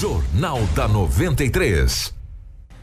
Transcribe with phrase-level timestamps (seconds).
[0.00, 2.14] Jornal da 93.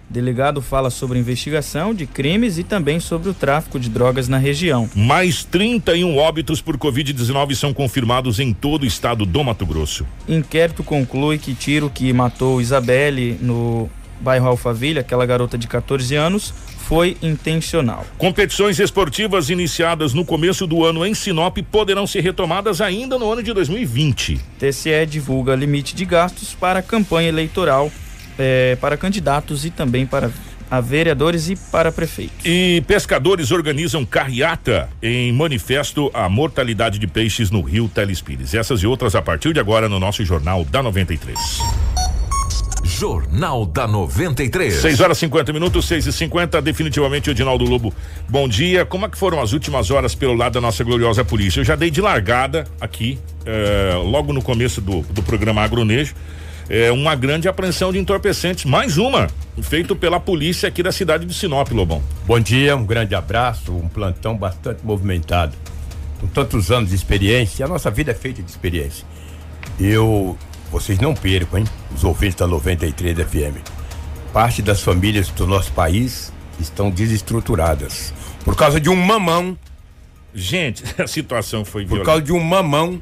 [0.07, 4.87] Delegado fala sobre investigação de crimes e também sobre o tráfico de drogas na região.
[4.93, 10.05] Mais 31 óbitos por Covid-19 são confirmados em todo o estado do Mato Grosso.
[10.29, 13.89] Inquérito conclui que tiro que matou Isabelle no
[14.21, 16.53] bairro Alphaville, aquela garota de 14 anos,
[16.87, 18.05] foi intencional.
[18.17, 23.43] Competições esportivas iniciadas no começo do ano em Sinop poderão ser retomadas ainda no ano
[23.43, 24.39] de 2020.
[24.57, 27.91] TCE divulga limite de gastos para a campanha eleitoral
[28.39, 30.31] eh, para candidatos e também para
[30.71, 32.45] a vereadores e para prefeitos.
[32.45, 38.53] E pescadores organizam carreata em manifesto à mortalidade de peixes no rio Telespires.
[38.53, 41.37] Essas e outras a partir de agora no nosso Jornal da 93.
[42.97, 44.73] Jornal da 93.
[44.73, 47.93] 6 horas 50 minutos, 6 e 50 definitivamente o Edinaldo Lobo.
[48.27, 48.85] Bom dia.
[48.85, 51.59] Como é que foram as últimas horas pelo lado da nossa gloriosa polícia?
[51.59, 56.15] Eu já dei de largada aqui, eh, logo no começo do, do programa Agronejo,
[56.67, 59.27] eh, uma grande apreensão de entorpecentes, mais uma,
[59.61, 62.01] feito pela polícia aqui da cidade de Sinop, Lobão.
[62.25, 65.55] Bom dia, um grande abraço, um plantão bastante movimentado.
[66.19, 69.05] Com tantos anos de experiência, a nossa vida é feita de experiência.
[69.79, 70.35] Eu
[70.71, 71.65] vocês não percam, hein?
[71.95, 73.57] Os ouvintes da 93 FM.
[74.33, 78.13] Parte das famílias do nosso país estão desestruturadas.
[78.43, 79.57] Por causa de um mamão.
[80.33, 83.01] Gente, a situação foi Por causa de um mamão.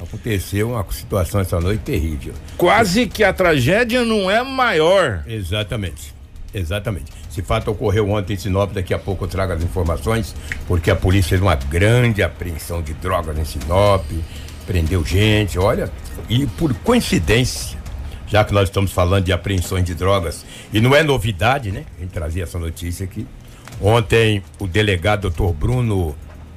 [0.00, 2.34] Aconteceu uma situação essa noite terrível.
[2.56, 5.22] Quase que a tragédia não é maior.
[5.26, 6.12] Exatamente.
[6.52, 7.06] Exatamente.
[7.30, 10.34] Esse fato ocorreu ontem em Sinop, daqui a pouco eu trago as informações,
[10.66, 14.04] porque a polícia fez uma grande apreensão de drogas em Sinop,
[14.66, 15.90] prendeu gente, olha,
[16.28, 17.78] e por coincidência,
[18.26, 21.84] já que nós estamos falando de apreensões de drogas, e não é novidade, né?
[21.98, 23.26] A gente trazia essa notícia aqui.
[23.80, 26.14] Ontem, o delegado doutor Bruno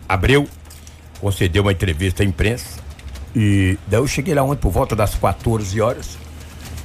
[0.07, 0.47] Abreu
[1.19, 2.79] concedeu uma entrevista à imprensa.
[3.35, 6.17] E daí eu cheguei lá ontem por volta das 14 horas.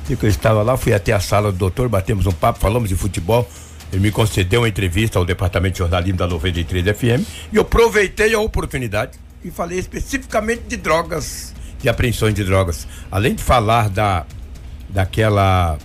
[0.09, 2.89] E que eu estava lá, fui até a sala do doutor, batemos um papo, falamos
[2.89, 3.49] de futebol.
[3.93, 8.35] Ele me concedeu uma entrevista ao departamento de jornalismo da 93 FM e eu aproveitei
[8.35, 12.87] a oportunidade e falei especificamente de drogas, de apreensões de drogas.
[13.11, 14.27] Além de falar da
[14.89, 15.79] daquela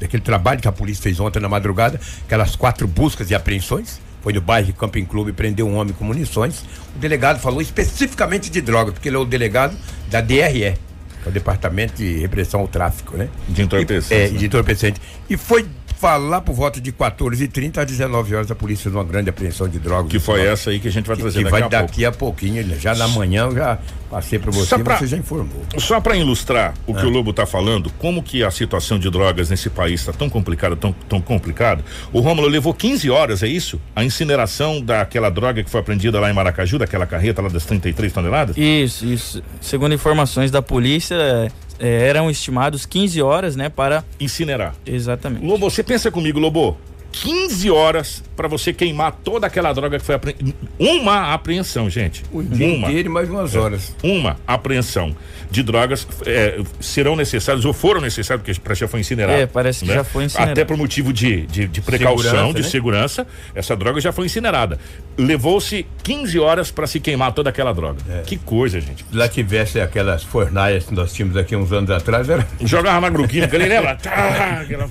[0.00, 4.32] daquele trabalho que a polícia fez ontem na madrugada, aquelas quatro buscas e apreensões, foi
[4.32, 6.64] no bairro Camping Clube prendeu um homem com munições.
[6.94, 9.76] O delegado falou especificamente de drogas, porque ele é o delegado
[10.08, 13.28] da DRE, que é o Departamento de Repressão ao Tráfico, né?
[13.48, 14.14] De entorpecente.
[14.14, 15.00] É, de entorpecente.
[15.28, 15.66] E foi
[15.98, 19.78] falar por volta de 14h30 às 19 horas a polícia fez uma grande apreensão de
[19.78, 20.10] drogas.
[20.10, 22.08] Que foi essa aí que a gente vai trazer que, daqui vai a daqui pouco.
[22.08, 23.78] a pouquinho, já na manhã eu já
[24.08, 25.62] passei para você, pra- você já informou.
[25.78, 27.00] Só para ilustrar o É.
[27.00, 30.30] que o Lobo está falando, como que a situação de drogas nesse país está tão
[30.30, 31.84] complicada, tão, tão complicada.
[32.12, 33.80] O Rômulo levou 15 horas, é isso?
[33.94, 38.12] A incineração daquela droga que foi apreendida lá em Maracaju, daquela carreta lá das 33
[38.12, 38.56] toneladas?
[38.56, 39.42] Isso, isso.
[39.60, 44.74] Segundo informações da polícia, eram estimados 15 horas, né, para incinerar.
[44.86, 45.44] Exatamente.
[45.44, 46.76] Lobo, você pensa comigo, Lobo?
[47.12, 50.56] 15 horas para você queimar toda aquela droga que foi apreendida.
[50.78, 52.22] Uma apreensão, gente.
[52.32, 52.86] O dia uma.
[52.88, 53.94] inteiro e mais umas horas.
[54.02, 55.16] Uma apreensão
[55.50, 59.40] de drogas é, serão necessários ou foram necessários, porque que já foi incinerado.
[59.40, 60.52] É, parece que já foi incinerado.
[60.52, 62.68] Até por motivo de, de, de precaução, Segurança, de né?
[62.68, 64.78] segurança, essa droga já foi incinerada.
[65.16, 67.98] Levou-se 15 horas para se queimar toda aquela droga.
[68.08, 68.22] É.
[68.22, 69.04] Que coisa, gente.
[69.10, 72.46] Se lá tivesse aquelas fornalhas que nós tínhamos aqui uns anos atrás, era.
[72.60, 73.96] Jogava na gruquinha, ele lembra?
[73.96, 74.88] Tá, aquela-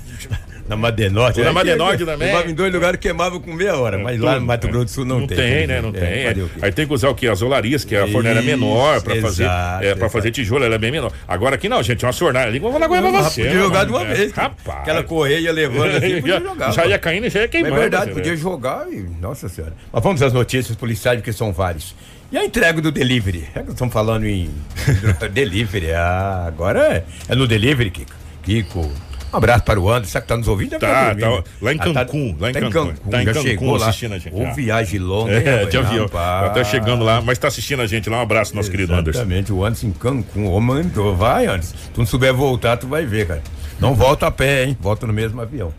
[0.68, 1.38] Na Madenorte.
[1.40, 1.50] Na né?
[1.52, 2.28] Madenorte também.
[2.28, 5.04] Levava em dois lugares queimava com meia hora, mas lá no Mato Grosso do Sul
[5.04, 5.36] não, não tem.
[5.36, 5.80] tem, né?
[5.80, 6.44] Não É, tem.
[6.46, 6.50] quê?
[6.60, 7.26] Aí tem que usar o que?
[7.26, 10.10] As olarias, que a fornalha é menor Isso, fazer, é, exato.
[10.10, 11.10] fazer tijolo, ela é bem menor.
[11.26, 13.42] Agora aqui não, gente, uma fornalha ali, vou falar coisa pra você.
[13.42, 14.32] Podia né, jogar de uma É, vez.
[14.32, 14.78] Rapaz.
[14.80, 16.72] Aquela correia ia levando assim, podia jogar.
[16.72, 17.74] já ia caindo e já ia É queimando.
[17.76, 19.06] verdade, você podia jogar e.
[19.20, 19.72] Nossa Senhora.
[19.92, 21.94] Mas vamos às notícias policiais, porque são vários.
[22.30, 23.48] E a entrega do delivery?
[23.54, 24.50] É que estamos falando em
[25.32, 25.92] delivery.
[25.92, 28.12] Ah, agora é, é no delivery, Kiko.
[28.42, 28.92] Kiko.
[29.32, 30.78] Um abraço para o Anderson, que está nos ouvindo.
[30.78, 31.42] Tá, dormindo.
[31.42, 32.94] tá lá em Ah, tá- Cancún, lá em tá Cancún.
[33.10, 33.88] Tá em Cancún chegou lá.
[33.88, 35.70] assistindo a gente, Ou viagem longa, É, rapaz?
[35.70, 36.08] de avião.
[36.08, 38.18] Tá chegando lá, mas tá assistindo a gente lá.
[38.18, 39.20] Um abraço, nosso querido Anderson.
[39.20, 40.46] Exatamente, o Anderson em Cancún.
[40.46, 41.76] Ô, mandou, vai, Anderson.
[41.92, 43.42] Tu não souber voltar, tu vai ver, cara.
[43.78, 44.76] Não volta a pé, hein?
[44.80, 45.72] Volta no mesmo avião.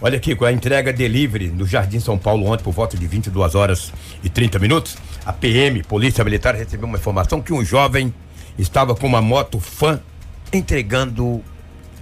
[0.00, 3.54] Olha aqui, com a entrega delivery no Jardim São Paulo ontem, por volta de 22
[3.54, 3.92] horas
[4.22, 8.12] e 30 minutos, a PM, Polícia Militar, recebeu uma informação que um jovem
[8.58, 10.00] estava com uma moto fã
[10.52, 11.42] entregando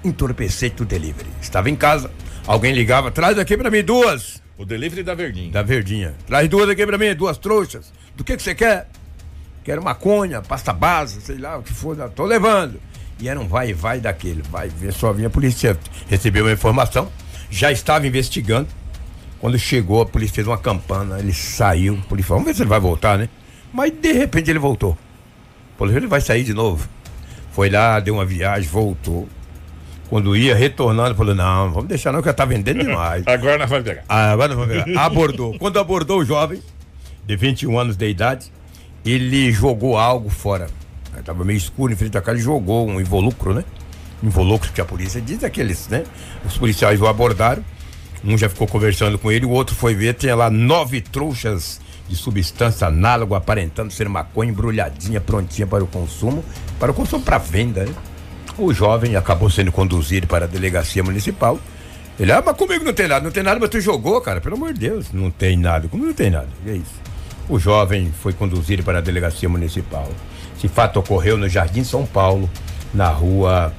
[0.04, 1.28] entorpecente do delivery.
[1.40, 2.10] Estava em casa,
[2.46, 4.42] alguém ligava, traz aqui pra mim duas.
[4.58, 5.50] O delivery da Verdinha.
[5.50, 6.14] Da Verdinha.
[6.26, 7.92] Traz duas aqui pra mim, duas trouxas.
[8.16, 8.88] Do que que você quer?
[9.64, 11.96] Quero maconha, pasta base, sei lá, o que for.
[11.96, 12.08] né?
[12.14, 12.80] Tô levando.
[13.18, 14.42] E era um vai e vai daquele.
[14.42, 15.78] Vai ver, só vinha a polícia.
[16.08, 17.10] Recebeu uma informação,
[17.50, 18.68] já estava investigando.
[19.40, 21.98] Quando chegou, a polícia fez uma campana, ele saiu.
[22.04, 23.28] A polícia falou, vamos ver se ele vai voltar, né?
[23.72, 24.96] Mas de repente ele voltou.
[25.74, 26.88] A polícia ele vai sair de novo.
[27.52, 29.28] Foi lá, deu uma viagem, voltou.
[30.12, 33.24] Quando ia retornando, falou: não, vamos deixar não, que já tá vendendo demais.
[33.26, 34.04] Agora nós vamos pegar.
[34.06, 35.06] Ah, agora nós vamos pegar.
[35.06, 35.56] Abordou.
[35.58, 36.60] Quando abordou o jovem,
[37.24, 38.52] de 21 anos de idade,
[39.06, 40.66] ele jogou algo fora.
[41.18, 43.64] Estava meio escuro em frente à casa e jogou um involucro, né?
[44.22, 46.04] Involucro que a polícia diz aqueles, né?
[46.44, 47.64] Os policiais o abordaram.
[48.22, 52.16] Um já ficou conversando com ele, o outro foi ver, tinha lá nove trouxas de
[52.16, 56.44] substância análoga, aparentando ser maconha embrulhadinha, prontinha para o consumo,
[56.78, 57.94] para o consumo para venda, né?
[58.58, 61.58] O jovem acabou sendo conduzido para a delegacia municipal.
[62.20, 64.56] Ele, ah, mas comigo não tem nada, não tem nada, mas tu jogou, cara, pelo
[64.56, 67.00] amor de Deus, não tem nada, como não tem nada, e é isso.
[67.48, 70.08] O jovem foi conduzido para a delegacia municipal.
[70.56, 72.48] Esse fato ocorreu no Jardim São Paulo,
[72.94, 73.72] na rua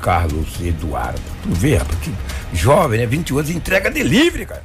[0.00, 1.20] Carlos Eduardo.
[1.42, 2.12] Tu vê, rapaz, que
[2.52, 3.06] jovem, né?
[3.06, 4.64] 21 anos, entrega delivery, cara.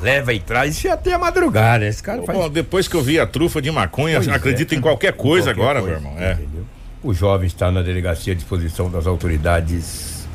[0.00, 1.86] Leva e traz e até a madrugada.
[1.86, 2.38] Esse cara faz.
[2.38, 4.76] Bom, depois que eu vi a trufa de maconha, Pois acredito é.
[4.76, 6.22] em qualquer coisa Qualquer agora, coisa, meu irmão.
[6.22, 6.38] É.
[7.06, 10.26] O jovem está na delegacia à disposição das autoridades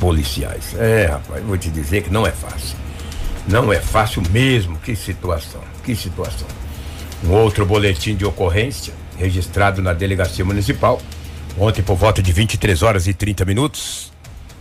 [0.00, 0.74] policiais.
[0.76, 2.76] É, rapaz, vou te dizer que não é fácil.
[3.46, 4.76] Não é fácil mesmo.
[4.78, 6.48] Que situação, que situação.
[7.24, 11.00] Um outro boletim de ocorrência registrado na delegacia municipal.
[11.56, 14.12] Ontem, por volta de 23 horas e 30 minutos,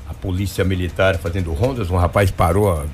[0.08, 2.86] a polícia militar fazendo rondas, um rapaz parou a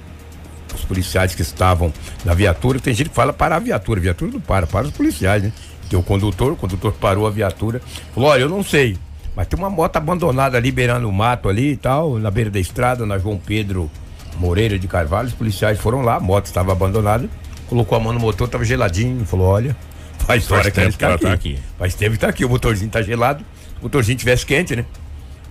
[0.74, 1.92] os policiais que estavam
[2.24, 2.80] na viatura.
[2.80, 4.00] Tem gente que fala parar a viatura.
[4.00, 5.52] A viatura não para, para os policiais, né?
[5.90, 7.82] Tem o condutor, o condutor parou a viatura.
[8.14, 8.98] Falou: olha, eu não sei,
[9.36, 12.60] mas tem uma moto abandonada ali, beirando o mato ali e tal, na beira da
[12.60, 13.90] estrada, na João Pedro
[14.38, 15.28] Moreira de Carvalho.
[15.28, 17.30] Os policiais foram lá, a moto estava abandonada,
[17.68, 19.26] colocou a mão no motor, estava geladinho.
[19.26, 19.76] Falou: olha,
[20.20, 21.26] faz hora que ela tempo que está ela aqui.
[21.26, 21.60] tá aqui.
[21.78, 23.44] Faz tempo que tá aqui, o motorzinho tá gelado.
[23.80, 24.86] O motorzinho tivesse quente, né?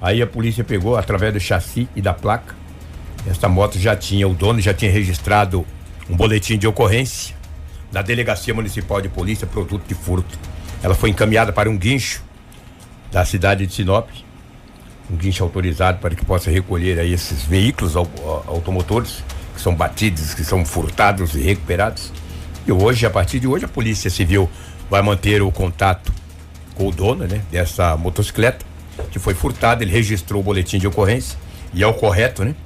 [0.03, 2.55] Aí a polícia pegou através do chassi e da placa.
[3.27, 5.65] Essa moto já tinha, o dono já tinha registrado
[6.11, 7.35] um boletim de ocorrência
[7.95, 10.37] na Delegacia Municipal de Polícia, produto de furto.
[10.83, 12.23] Ela foi encaminhada para um guincho
[13.13, 14.09] da cidade de Sinop,
[15.09, 19.23] um guincho autorizado para que possa recolher aí esses veículos au- au- automotores
[19.55, 22.13] que são batidos, que são furtados e recuperados.
[22.67, 24.51] E hoje, a partir de hoje, a Polícia Civil
[24.91, 26.13] vai manter o contato
[26.75, 28.67] com o dono, né, dessa motocicleta
[29.13, 29.85] que foi furtada.
[29.85, 31.39] Ele registrou o boletim de ocorrência
[31.73, 32.57] e é o correto, né?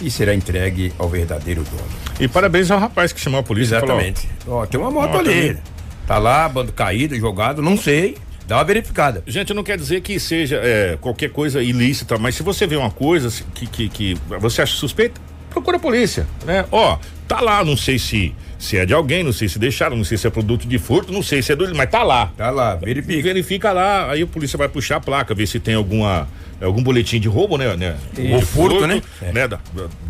[0.00, 1.88] E será entregue ao verdadeiro dono.
[2.18, 4.28] E parabéns ao rapaz que chamou a polícia e falou, Exatamente.
[4.46, 5.50] Ó, tem uma moto Moto ali.
[5.50, 5.58] ali.
[6.06, 8.16] Tá lá, bando caído, jogado, não sei.
[8.46, 9.22] Dá uma verificada.
[9.26, 12.90] Gente, não quer dizer que seja é, qualquer coisa ilícita, mas se você vê uma
[12.90, 15.20] coisa que, que, que você acha suspeita,
[15.50, 16.64] procura a polícia, né?
[16.70, 16.98] Ó,
[17.28, 20.16] tá lá, não sei se, se é de alguém, não sei se deixaram, não sei
[20.16, 22.32] se é produto de furto, não sei se é do, mas tá lá.
[22.36, 23.22] Tá lá, verifica.
[23.22, 26.28] Verifica lá, aí a polícia vai puxar a placa, ver se tem alguma
[26.62, 27.74] algum boletim de roubo, né?
[27.74, 27.96] né
[28.32, 29.00] Ou de furto, né?
[29.22, 29.32] É.
[29.32, 29.58] né, da-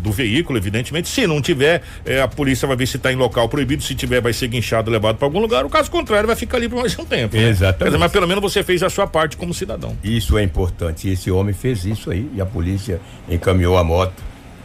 [0.03, 1.07] do veículo, evidentemente.
[1.07, 3.81] Se não tiver, é, a polícia vai ver se está em local proibido.
[3.81, 5.63] Se tiver, vai ser guinchado, levado para algum lugar.
[5.65, 7.37] O caso contrário, vai ficar ali por mais um tempo.
[7.37, 7.47] né?
[7.47, 7.85] Exatamente.
[7.85, 9.95] Dizer, mas pelo menos você fez a sua parte como cidadão.
[10.03, 11.07] Isso é importante.
[11.09, 12.99] Esse homem fez isso aí e a polícia
[13.29, 14.21] encaminhou a moto.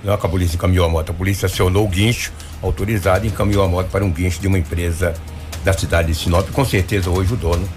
[0.06, 2.32] Não que a polícia encaminhou a moto, a polícia acionou o guincho
[2.62, 5.12] autorizado e encaminhou a moto para um guincho de uma empresa
[5.64, 6.48] da cidade de Sinop.
[6.52, 7.68] Com certeza hoje o dono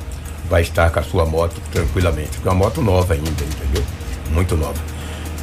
[0.48, 2.30] vai estar com a sua moto tranquilamente.
[2.34, 3.84] Porque é uma moto nova ainda, entendeu?
[4.30, 4.80] Muito nova.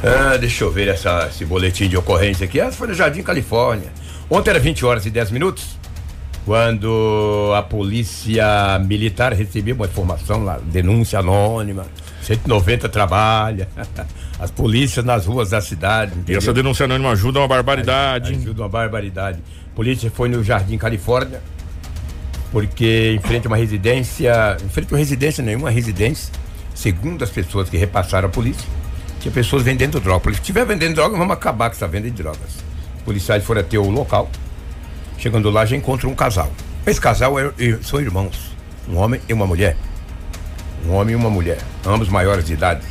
[0.01, 2.57] Ah, deixa eu ver essa, esse boletim de ocorrência aqui.
[2.57, 3.91] Essa foi no Jardim Califórnia.
[4.29, 5.77] Ontem era 20 horas e 10 minutos.
[6.45, 11.85] Quando a polícia militar recebeu uma informação lá, denúncia anônima,
[12.27, 13.69] 190 trabalha,
[14.37, 16.11] as polícias nas ruas da cidade.
[16.11, 16.39] E entendeu?
[16.39, 18.33] essa denúncia anônima ajuda uma barbaridade.
[18.33, 19.39] Ajuda uma barbaridade.
[19.71, 21.41] A polícia foi no Jardim Califórnia,
[22.51, 26.33] porque em frente a uma residência, em frente a uma residência, nenhuma residência,
[26.75, 28.67] segundo as pessoas que repassaram a polícia,
[29.21, 30.31] tinha pessoas vendendo droga.
[30.33, 32.57] Se estiver vendendo droga, vamos acabar com essa venda de drogas.
[32.97, 34.29] Os policiais foram até o local,
[35.17, 36.51] chegando lá já encontram um casal.
[36.85, 38.51] Esse casal é- são irmãos,
[38.89, 39.77] um homem e uma mulher.
[40.85, 42.81] Um homem e uma mulher, ambos maiores de idade.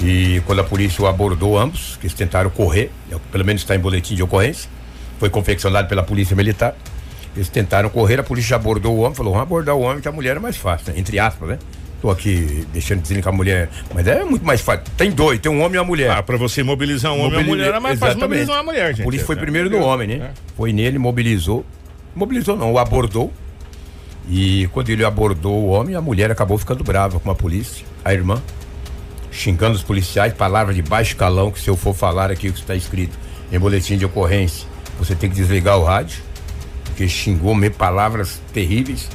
[0.00, 3.62] E quando a polícia o abordou ambos, que eles tentaram correr, é que pelo menos
[3.62, 4.70] está em boletim de ocorrência,
[5.18, 6.74] foi confeccionado pela polícia militar.
[7.34, 10.12] Eles tentaram correr, a polícia abordou o homem, falou, vamos abordar o homem que a
[10.12, 10.98] mulher é mais fácil, né?
[10.98, 11.58] entre aspas, né?
[12.00, 14.84] Tô aqui deixando dizendo que a mulher, mas é muito mais fácil.
[14.96, 16.12] Tem dois, tem um homem e uma mulher.
[16.12, 18.22] Ah, pra você mobilizar um homem e uma Mobili- mulher, é mais fácil Exatamente.
[18.46, 19.00] mobilizar uma mulher, gente.
[19.00, 20.14] A polícia foi É, primeiro no homem, né?
[20.26, 20.30] é.
[20.56, 21.66] Foi nele, mobilizou.
[22.14, 23.32] Mobilizou não, o abordou.
[24.28, 28.12] E quando ele abordou o homem, a mulher acabou ficando brava com a polícia, a
[28.12, 28.42] irmã,
[29.30, 32.60] xingando os policiais, palavras de baixo calão, que se eu for falar aqui o que
[32.60, 33.18] está escrito
[33.50, 34.66] em boletim de ocorrência,
[34.98, 36.20] você tem que desligar o rádio,
[36.84, 39.08] porque xingou me palavras terríveis.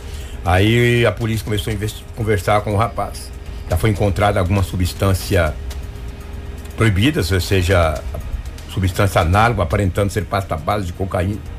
[0.43, 3.31] Aí a polícia começou a conversar com o rapaz.
[3.69, 5.53] Já foi encontrada alguma substância
[6.75, 8.01] proibida, ou seja,
[8.69, 11.52] substância análoga aparentando ser pasta base de cocaína.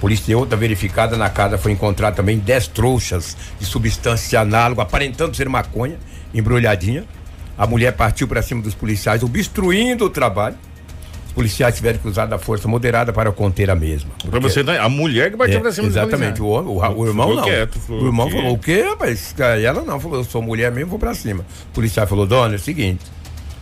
[0.00, 5.34] Polícia deu outra verificada na casa foi encontrar também 10 trouxas de substância análoga aparentando
[5.36, 5.96] ser maconha,
[6.34, 7.04] embrulhadinha.
[7.56, 10.56] A mulher partiu para cima dos policiais, obstruindo o trabalho.
[11.28, 14.10] Os policiais tiveram que usar da força moderada para conter a mesma.
[14.30, 16.66] Pra você, a mulher que partiu É, pra cima dos exatamente, o, policiais.
[16.66, 17.42] homem, o, o irmão não.
[17.44, 19.34] quieto, o irmão que- falou, o quê, rapaz?
[19.62, 21.44] Ela não, falou, eu sou mulher mesmo, vou pra cima.
[21.70, 23.04] O policial falou, dona, é o seguinte,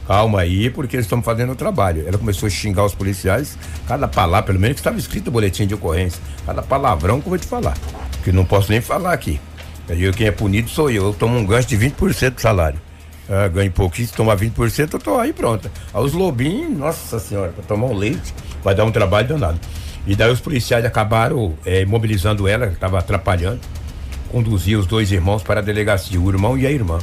[0.06, 2.06] calma aí, porque eles estão fazendo o trabalho.
[2.06, 5.66] Ela começou a xingar os policiais, cada palavra, pelo menos que estava escrito no boletim
[5.66, 7.76] de ocorrência, cada palavrão que eu vou te falar,
[8.22, 9.40] que não posso nem falar aqui.
[9.88, 12.80] Eu, quem é punido sou eu, eu tomo um gancho de 20% do salário.
[13.28, 15.70] Ah, ganho pouquinho, se tomar 20%, eu tô aí pronta.
[15.92, 19.58] Aí os lobinhos, nossa senhora, pra tomar um leite, vai dar um trabalho danado.
[20.06, 23.60] E daí os policiais acabaram eh, imobilizando ela, que estava atrapalhando,
[24.30, 26.98] conduzir os dois irmãos para a delegacia, o irmão e a irmã.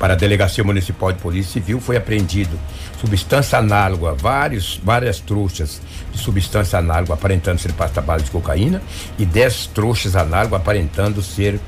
[0.00, 2.58] Para a Delegacia Municipal de Polícia Civil foi apreendido
[2.98, 5.80] substância análoga, vários, várias trouxas
[6.10, 8.82] de substância análoga aparentando ser pasta base de cocaína
[9.18, 11.60] e 10 trouxas análogas aparentando ser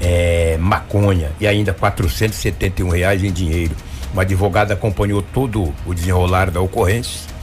[0.00, 3.76] eh, maconha e ainda 471 reais em dinheiro.
[4.14, 7.34] Uma advogada acompanhou todo o desenrolar da ocorrência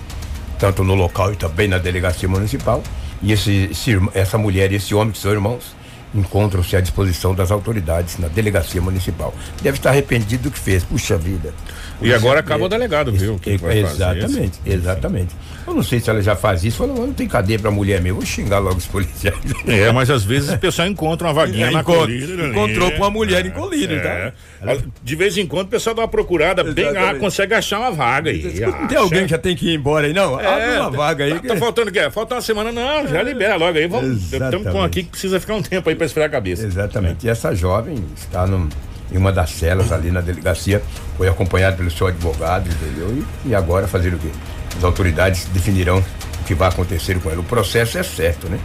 [0.62, 2.84] tanto no local e também na delegacia municipal.
[3.22, 5.76] E esse, esse essa mulher e esse homem, que são irmãos,
[6.14, 9.34] encontram-se à disposição das autoridades na delegacia municipal.
[9.62, 10.84] Deve estar arrependido do que fez.
[10.84, 11.54] Puxa vida.
[12.02, 13.36] E agora acaba o delegado, viu?
[13.36, 13.96] O que que vai fazer?
[13.96, 15.36] exatamente, exatamente.
[15.68, 16.78] Eu não sei se ela já faz isso.
[16.80, 18.18] Fala, não tem cadeia pra mulher mesmo.
[18.18, 19.38] Vou xingar logo os policiais.
[19.68, 22.44] É, mas às vezes o pessoal encontra uma vaguinha na Encontra- colina.
[22.44, 22.52] ali.
[22.52, 24.34] encontrou com uma mulher em colina, É.
[24.66, 24.78] tá?
[25.04, 27.20] De vez em quando o pessoal dá uma procurada bem, ah, Exatamente.
[27.20, 28.60] consegue achar uma vaga aí.
[28.60, 30.34] Não tem alguém que já tem que ir embora aí, não?
[30.36, 31.34] Abre É, uma vaga aí.
[31.36, 32.10] Tá, que- tá faltando o quê?
[32.10, 33.88] Falta uma semana, não, já libera logo aí.
[33.88, 34.24] Vamos.
[34.24, 34.86] Estamos com Exatamente.
[34.86, 36.66] aqui que precisa ficar um tempo aí pra esfriar a cabeça.
[36.66, 37.26] Exatamente.
[37.26, 38.68] E essa jovem está num-
[39.12, 40.82] em uma das celas ali na delegacia,
[41.18, 43.24] foi acompanhada pelo seu advogado, entendeu?
[43.46, 44.30] E, e agora fazer o quê?
[44.78, 47.42] As autoridades definirão o que vai acontecer com ela.
[47.42, 48.58] O processo é certo, né?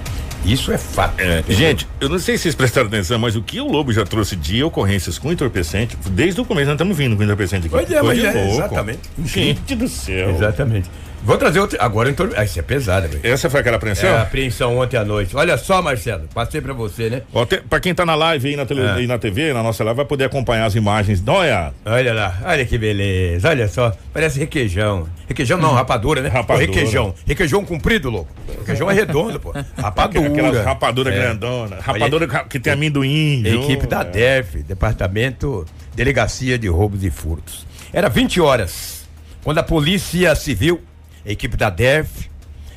[0.45, 1.21] Isso é fato.
[1.21, 4.05] É, gente, eu não sei se vocês prestaram atenção, mas o que o Lobo já
[4.05, 7.75] trouxe de ocorrências com entorpecente, desde o começo nós estamos vindo com entorpecente aqui.
[7.76, 9.00] Pois é, mas é, exatamente.
[9.25, 10.31] Gente do céu.
[10.31, 10.88] Exatamente.
[11.26, 11.83] Vou trazer outra.
[11.83, 12.28] Agora então.
[12.37, 13.21] Ah, isso é pesado, velho.
[13.25, 14.09] Essa foi aquela apreensão?
[14.09, 15.37] É a apreensão ontem à noite.
[15.37, 17.23] Olha só, Marcelo, passei pra você, né?
[17.35, 18.90] Ó, te- pra quem tá na live aí na, tele, É.
[18.92, 21.23] aí na TV, na nossa live, vai poder acompanhar as imagens.
[21.26, 25.09] Olha, Olha lá, olha que beleza, olha só, parece requeijão.
[25.28, 26.28] Requeijão não, rapadura, né?
[26.28, 26.66] Rapadura.
[26.66, 27.14] Pô, requeijão.
[27.26, 28.30] Requeijão comprido, louco.
[28.61, 29.52] Requeijão é redondo, pô.
[29.76, 30.28] Rapadura.
[30.28, 31.18] aquelas rapadura É.
[31.18, 31.78] grandona.
[31.80, 33.42] Rapadura que tem amendoim.
[33.45, 37.66] Equipe da DEF, Departamento Delegacia de Roubos e Furtos.
[37.92, 39.06] Era 20 horas,
[39.42, 40.80] quando a Polícia Civil,
[41.26, 42.30] a equipe da DEF,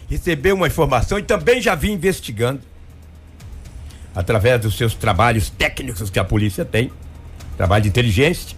[0.10, 2.62] recebeu uma informação e também já vinha investigando,
[4.16, 6.92] através dos seus trabalhos técnicos que a polícia tem,
[7.58, 8.58] trabalho de inteligência,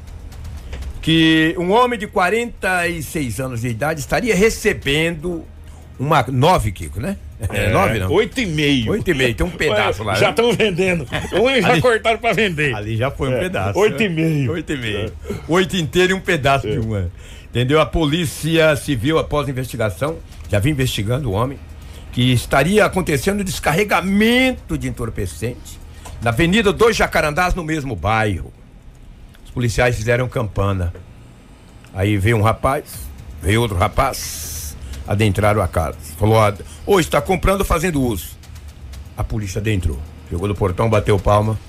[1.01, 5.43] que um homem de 46 anos de idade estaria recebendo
[5.99, 7.17] uma nove, Kiko, né?
[7.49, 8.11] É, nove, não?
[8.11, 8.91] Oito e meio.
[8.91, 10.13] Oito e meio, tem um pedaço lá.
[10.15, 10.29] Já né?
[10.29, 11.07] estão vendendo.
[11.33, 12.73] Um já Ali- cortaram pra vender.
[12.75, 13.77] Ali já foi um É, pedaço.
[13.79, 14.51] oito e meio.
[14.51, 15.13] Oito e meio.
[15.47, 17.11] Oito inteiro e um pedaço de uma.
[17.51, 17.81] Entendeu?
[17.81, 20.17] A Polícia Civil, após a investigação,
[20.49, 21.59] já vinha investigando o homem,
[22.13, 25.77] que estaria acontecendo descarregamento de entorpecente
[26.21, 28.53] na Avenida dos Jacarandás, no mesmo bairro.
[29.43, 30.93] Os policiais fizeram campana.
[31.93, 32.85] Aí veio um rapaz,
[33.41, 35.97] veio outro rapaz, adentraram a casa.
[36.17, 36.53] Falou: "Ah,
[36.85, 38.29] Ô, está comprando fazendo uso?
[39.17, 39.99] A polícia adentrou.
[40.29, 41.59] Chegou no portão, bateu palma.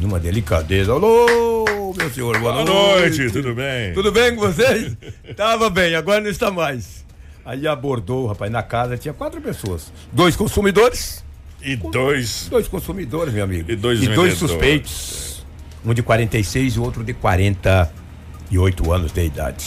[0.00, 0.92] Numa delicadeza.
[0.92, 1.61] Alô,
[1.96, 3.92] meu senhor, boa, Boa noite, tudo bem?
[3.92, 4.96] Tudo bem com vocês?
[5.36, 7.04] Tava bem, agora não está mais.
[7.44, 9.92] Aí abordou, rapaz, na casa tinha quatro pessoas.
[10.12, 11.24] Dois consumidores.
[11.60, 12.48] E dois.
[12.48, 13.70] Dois consumidores, meu amigo.
[13.70, 14.38] E dois dois vendedores.
[14.38, 15.44] suspeitos.
[15.84, 19.66] Um de 46 e outro de 48 anos de idade.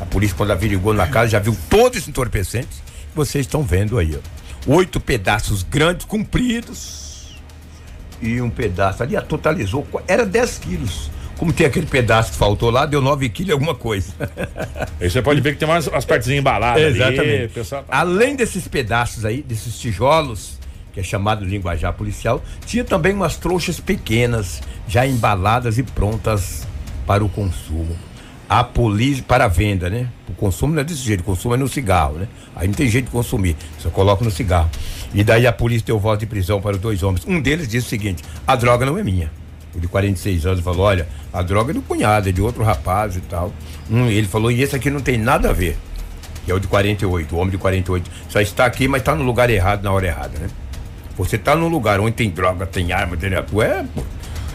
[0.00, 4.16] A polícia, quando averigou na casa, já viu todos os entorpecentes vocês estão vendo aí,
[4.16, 4.72] ó.
[4.72, 7.34] Oito pedaços grandes, compridos.
[8.20, 9.86] E um pedaço ali, a totalizou.
[10.06, 11.10] Era 10 quilos.
[11.40, 14.12] Como tem aquele pedaço que faltou lá, deu 9 quilos e alguma coisa.
[15.00, 16.96] Aí você pode ver que tem umas, umas partezinhas embaladas ali.
[16.98, 17.54] Exatamente.
[17.54, 20.58] pessoal tá- Além desses pedaços aí, desses tijolos,
[20.92, 26.66] que é chamado de linguajar policial, tinha também umas trouxas pequenas, já embaladas e prontas
[27.06, 27.96] para o consumo.
[28.46, 30.08] A polícia, para a venda, né?
[30.28, 32.28] O consumo não é desse jeito, o consumo é no cigarro, né?
[32.54, 34.68] Aí não tem jeito de consumir, só coloca no cigarro.
[35.14, 37.24] E daí a polícia deu voz de prisão para os dois homens.
[37.26, 39.39] Um deles disse o seguinte: a droga não é minha.
[39.74, 43.20] De 46 anos falou: olha, a droga é do cunhado, é de outro rapaz e
[43.20, 43.52] tal.
[43.90, 45.76] Um, ele falou: e esse aqui não tem nada a ver
[46.44, 49.22] que é o de 48, o homem de 48, só está aqui, mas está no
[49.22, 50.48] lugar errado na hora errada, né?
[51.16, 54.02] Você está num lugar onde tem droga, tem arma, tem tu é, pô,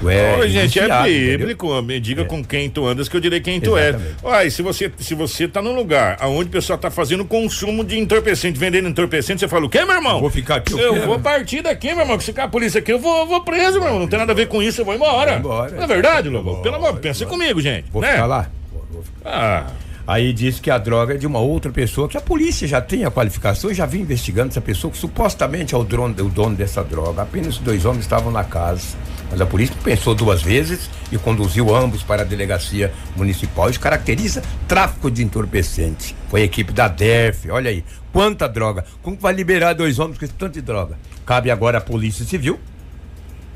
[0.05, 1.37] tu é Ô, gente, é viciado, entendeu?
[1.39, 1.81] bíblico.
[1.81, 4.11] Me diga com quem tu andas que eu direi quem tu Exatamente.
[4.11, 4.27] é.
[4.27, 7.97] Olha, se você, se você tá num lugar onde o pessoal tá fazendo consumo de
[7.97, 10.19] entorpecente, vendendo entorpecente, você fala, o quê, meu irmão?
[10.19, 12.19] Vou ficar aqui, Eu quê, vou partir daqui, meu irmão.
[12.19, 13.99] Se ficar a polícia aqui, eu vou, eu vou preso, meu irmão.
[13.99, 15.31] Não tem nada a ver com isso, eu vou embora.
[15.31, 15.71] Vou embora.
[15.71, 16.61] Não é verdade, Lobo?
[16.61, 17.85] Pelo amor, pensa comigo, gente.
[17.91, 18.11] Vou né?
[18.11, 18.49] ficar lá?
[18.71, 19.29] Vou, vou ficar.
[19.29, 19.84] Ah.
[20.07, 23.05] Aí disse que a droga é de uma outra pessoa, que a polícia já tem
[23.05, 26.83] a qualificação, já vinha investigando essa pessoa, que supostamente é o dono, o dono dessa
[26.83, 27.23] droga.
[27.23, 28.95] Apenas dois homens estavam na casa.
[29.31, 33.69] Mas a polícia pensou duas vezes e conduziu ambos para a delegacia municipal.
[33.69, 36.15] Isso caracteriza tráfico de entorpecente.
[36.29, 37.83] Foi a equipe da DEF, olha aí,
[38.13, 38.85] quanta droga.
[39.01, 40.97] Como vai liberar dois homens com esse tanto de droga?
[41.25, 42.59] Cabe agora à Polícia Civil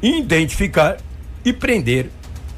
[0.01, 0.97] identificar
[1.45, 2.09] e prender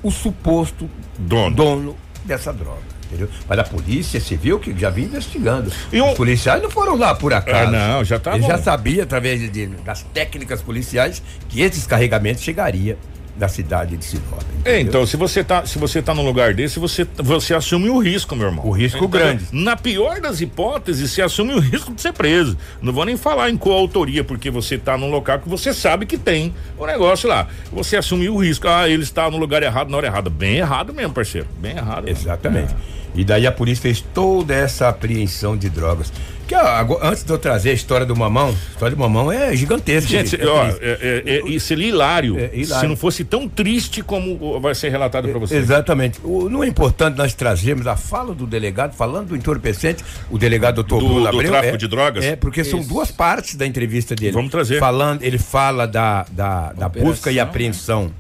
[0.02, 1.56] o suposto Dono.
[1.56, 2.91] dono dessa droga.
[3.12, 3.30] Entendeu?
[3.48, 5.70] Mas a polícia civil que já vinha investigando.
[5.92, 7.68] E um- Os policiais não foram lá por acaso.
[7.76, 12.42] Ah, não, já estavam- Ele já sabia, através de- das técnicas policiais, que esses carregamentos
[12.42, 12.96] chegariam
[13.38, 14.42] na cidade de Sinop.
[14.64, 17.98] É, então, se você tá, se você tá num lugar desse, você, você assume o
[17.98, 18.66] risco, meu irmão.
[18.68, 19.20] O risco Entendeu?
[19.28, 19.46] grande.
[19.52, 22.58] Na pior das hipóteses, você assume o risco de ser preso.
[22.82, 26.18] Não vou nem falar em coautoria, porque você tá num local que você sabe que
[26.18, 27.48] tem o negócio lá.
[27.72, 28.68] Você assume o risco.
[28.68, 30.30] Ah, ele está no lugar errado, na hora errada.
[30.30, 31.48] Bem errado mesmo, parceiro.
[31.58, 32.04] Bem errado.
[32.04, 32.76] mesmo.
[33.14, 36.12] E daí a polícia fez toda essa apreensão de drogas.
[36.48, 39.32] Que ó, agora, antes de eu trazer a história do mamão, a história do mamão
[39.32, 40.10] é gigantesca.
[40.10, 42.82] Gente, é ó, é, é, é, isso seria hilário, É, hilário.
[42.82, 45.56] se não fosse tão triste como vai ser relatado para você.
[45.56, 46.20] Exatamente.
[46.24, 50.76] O- não é importante nós trazermos a fala do delegado, falando do entorpecente, o delegado
[50.76, 51.52] doutor Do- Bruno do Abreu.
[51.52, 52.26] tráfico é, de drogas?
[52.26, 54.34] É, porque são duas partes da entrevista dele.
[54.34, 54.78] Vamos trazer.
[54.80, 58.12] Falando, ele fala da, da, da busca e apreensão.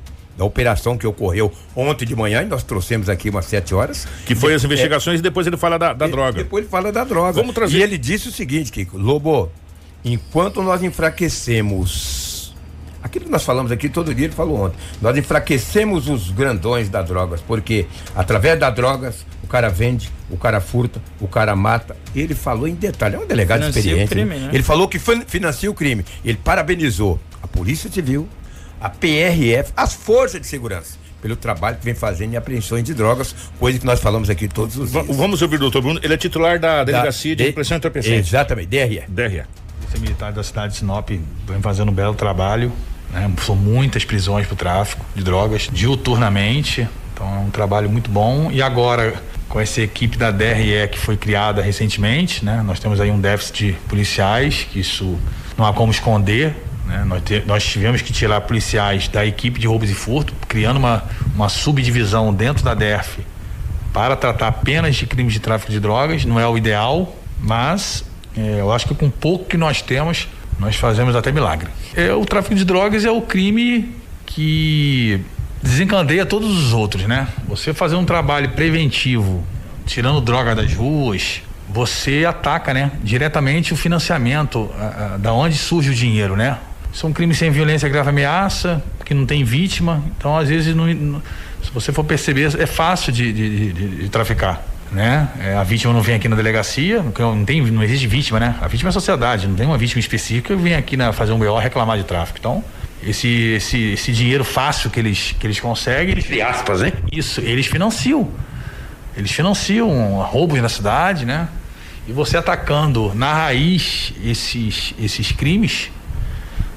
[0.41, 4.07] Da operação que ocorreu ontem de manhã, e nós trouxemos aqui umas sete horas.
[4.25, 6.31] Que foi as investigações e depois ele fala da, da E- droga.
[6.43, 7.33] Depois ele fala da droga.
[7.33, 7.77] Vamos trazer.
[7.77, 9.51] E ele disse o seguinte, Kiko, Lobo,
[10.03, 12.55] enquanto nós enfraquecemos.
[13.03, 14.77] Aquilo que nós falamos aqui todo dia, ele falou ontem.
[14.99, 20.59] Nós enfraquecemos os grandões da drogas, porque através das drogas o cara vende, o cara
[20.59, 21.95] furta, o cara mata.
[22.15, 24.09] Ele falou em detalhe, é um delegado Financia experiente.
[24.09, 24.47] crime, né?
[24.47, 24.49] né?
[24.53, 26.03] Ele falou que fin- financia o crime.
[26.25, 28.27] Ele parabenizou a Polícia Civil,
[28.81, 33.35] a PRF, as forças de segurança, pelo trabalho que vem fazendo em apreensões de drogas,
[33.59, 35.05] coisa que nós falamos aqui todos os dias.
[35.07, 35.99] Vamos ouvir o doutor Bruno.
[36.03, 38.27] Ele é titular da delegacia de Da- repressão entorpecente.
[38.27, 39.03] Exatamente, DRE.
[39.07, 39.43] DRE.
[39.79, 42.71] Polícia Militar da cidade de Sinop vem fazendo um belo trabalho.
[43.11, 43.29] Né?
[43.45, 46.87] São muitas prisões por tráfico de drogas, diuturnamente.
[47.13, 48.49] Então é um trabalho muito bom.
[48.51, 49.13] E agora,
[49.49, 52.63] com essa equipe da DRE que foi criada recentemente, né?
[52.65, 55.19] nós temos aí um déficit de policiais, que isso
[55.57, 56.55] não há como esconder.
[56.85, 57.03] Né?
[57.05, 61.03] Nós, te- nós tivemos que tirar policiais da equipe de roubos e furto, criando uma,
[61.35, 63.19] uma subdivisão dentro da DERF
[63.93, 66.25] para tratar apenas de crimes de tráfico de drogas.
[66.25, 68.03] Não é o ideal, mas
[68.37, 70.27] é, eu acho que com pouco que nós temos,
[70.59, 71.67] nós fazemos até milagre.
[71.95, 73.93] É, o tráfico de drogas é o crime
[74.25, 75.21] que
[75.61, 77.27] desencandeia todos os outros, né?
[77.47, 79.43] Você fazer um trabalho preventivo,
[79.85, 82.91] tirando droga das ruas, você ataca, né?
[83.03, 86.57] Diretamente o financiamento, a- a- da onde surge o dinheiro, né?
[86.93, 90.03] São crimes sem violência, grave ameaça, que não tem vítima.
[90.17, 91.21] Então, às vezes, não- não-
[91.63, 94.61] se você for perceber, é fácil de, de- de- de traficar.
[94.91, 95.29] Né?
[95.39, 98.55] É, a vítima não vem aqui na delegacia, não, tem, não existe vítima, né?
[98.59, 101.31] A vítima é a sociedade, não tem uma vítima específica que vem aqui na, fazer
[101.31, 102.37] um BO reclamar de tráfico.
[102.39, 102.61] Então,
[103.01, 106.91] esse, esse, esse dinheiro fácil que eles, que eles conseguem, Entre aspas, né?
[107.09, 108.29] isso, eles financiam.
[109.15, 109.89] Eles financiam
[110.23, 111.47] roubos na cidade, né?
[112.05, 115.89] E você atacando na raiz esses, esses crimes,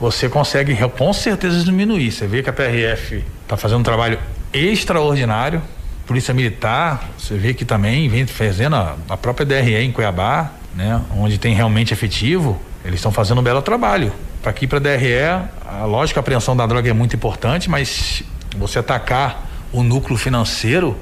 [0.01, 2.11] você consegue com certeza diminuir.
[2.11, 4.19] Você vê que a PRF está fazendo um trabalho
[4.53, 5.63] extraordinário.
[6.07, 11.01] Polícia Militar, você vê que também vem fazendo a, a própria DRE em Cuiabá, né?
[11.17, 14.13] Onde tem realmente efetivo, eles estão fazendo um belo trabalho.
[14.43, 15.15] Para aqui para a DRE,
[15.67, 18.23] a lógica a apreensão da droga é muito importante, mas
[18.59, 20.95] você atacar o núcleo financeiro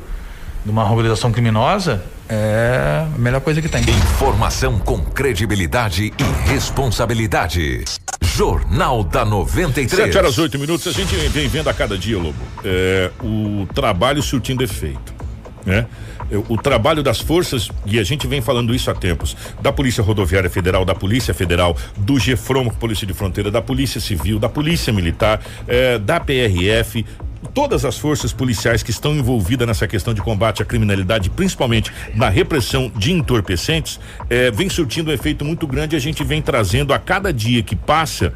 [0.64, 3.82] de uma organização criminosa é a melhor coisa que tem.
[3.82, 7.84] Informação com credibilidade e responsabilidade.
[8.36, 9.90] Jornal da 93.
[9.90, 14.22] 7 horas 8 minutos, a gente vem vendo a cada dia, Lobo, é, o trabalho
[14.22, 15.12] surtindo efeito.
[15.66, 15.86] Né?
[16.30, 20.02] É, O trabalho das forças, e a gente vem falando isso há tempos, da Polícia
[20.02, 24.92] Rodoviária Federal, da Polícia Federal, do GEFROM, Polícia de Fronteira, da Polícia Civil, da Polícia
[24.92, 27.04] Militar, é, da PRF,
[27.54, 32.28] todas as forças policiais que estão envolvidas nessa questão de combate à criminalidade, principalmente na
[32.28, 33.98] repressão de entorpecentes,
[34.30, 37.74] é, vem surtindo um efeito muito grande a gente vem trazendo a cada dia que
[37.76, 38.32] passa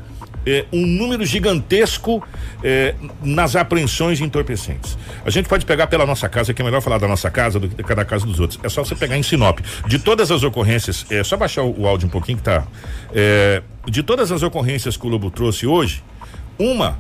[0.47, 2.23] é, um número gigantesco
[2.62, 4.97] é, nas apreensões de entorpecentes.
[5.25, 7.69] A gente pode pegar pela nossa casa, que é melhor falar da nossa casa do
[7.69, 8.61] que da casa dos outros.
[8.62, 9.59] É só você pegar em Sinop.
[9.88, 12.64] De todas as ocorrências, é só baixar o, o áudio um pouquinho que tá.
[13.88, 16.05] de todas as ocorrências que o Lobo trouxe hoje,
[16.59, 16.97] uma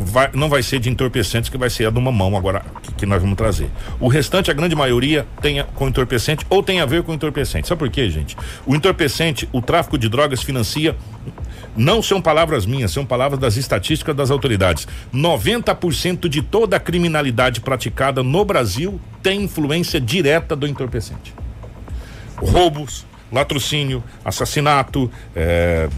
[0.00, 3.06] vai- não vai ser de entorpecentes, que vai ser a do mamão agora que, que
[3.06, 3.70] nós vamos trazer.
[4.00, 7.68] O restante, a grande maioria, tem com entorpecente ou tem a ver com entorpecente.
[7.68, 8.36] Sabe por quê, gente?
[8.66, 10.96] O entorpecente, o tráfico de drogas financia
[11.76, 14.88] Não são palavras minhas, são palavras das estatísticas das autoridades.
[15.14, 21.32] 90% de toda a criminalidade praticada no Brasil tem influência direta do entorpecente.
[22.36, 25.88] Roubos, latrocínio, assassinato, é,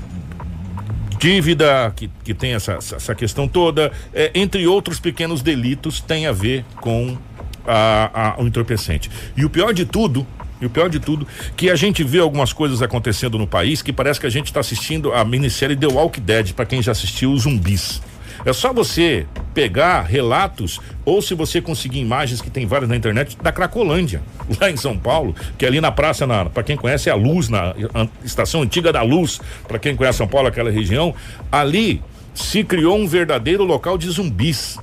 [1.23, 6.33] dívida que, que tem essa, essa questão toda, é, entre outros pequenos delitos, tem a
[6.33, 7.17] ver com
[7.65, 9.09] a, a, o entorpecente.
[9.37, 10.27] E o pior de tudo,
[10.61, 11.25] e o pior de tudo,
[11.57, 14.59] que a gente vê algumas coisas acontecendo no país que parece que a gente está
[14.59, 18.03] assistindo a minissérie The Walking Dead, para quem já assistiu, os zumbis.
[18.45, 23.37] É só você pegar relatos ou se você conseguir imagens que tem várias na internet
[23.41, 24.23] da Cracolândia,
[24.61, 27.17] lá em São Paulo, que é ali na praça, na, para quem conhece é a
[27.17, 31.15] Luz, na a estação antiga da Luz, para quem conhece São Paulo, aquela região,
[31.51, 32.03] ali
[32.35, 34.79] se criou um verdadeiro local de zumbis,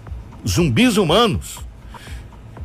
[0.47, 1.59] zumbis humanos.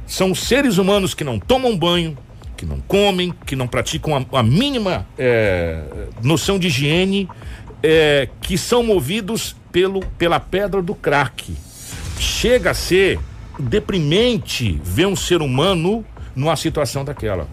[0.06, 2.16] São seres humanos que não tomam banho,
[2.56, 5.82] que não comem, que não praticam a, a mínima é,
[6.22, 7.28] noção de higiene,
[7.82, 11.52] é, que são movidos pelo, pela pedra do crack.
[12.16, 13.18] Chega a ser
[13.58, 16.04] deprimente ver um ser humano
[16.36, 17.48] numa situação daquela.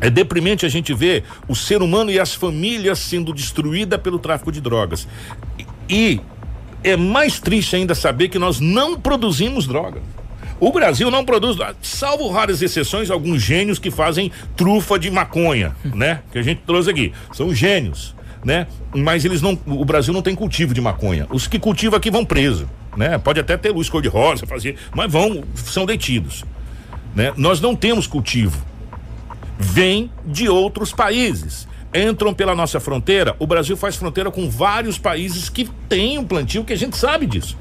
[0.00, 4.52] É deprimente a gente ver o ser humano e as famílias sendo destruídas pelo tráfico
[4.52, 5.08] de drogas.
[5.88, 6.20] E,
[6.84, 10.02] é mais triste ainda saber que nós não produzimos drogas.
[10.60, 16.20] O Brasil não produz, salvo raras exceções, alguns gênios que fazem trufa de maconha, né?
[16.30, 17.12] Que a gente trouxe aqui.
[17.32, 18.66] São gênios né?
[18.94, 21.26] Mas eles não, o Brasil não tem cultivo de maconha.
[21.30, 23.18] Os que cultivam aqui vão presos, né?
[23.18, 26.44] Pode até ter luz cor de rosa, fazer, mas vão, são detidos,
[27.14, 27.32] né?
[27.36, 28.64] Nós não temos cultivo.
[29.58, 31.68] Vem de outros países.
[31.94, 33.34] Entram pela nossa fronteira.
[33.38, 37.26] O Brasil faz fronteira com vários países que têm um plantio que a gente sabe
[37.26, 37.58] disso.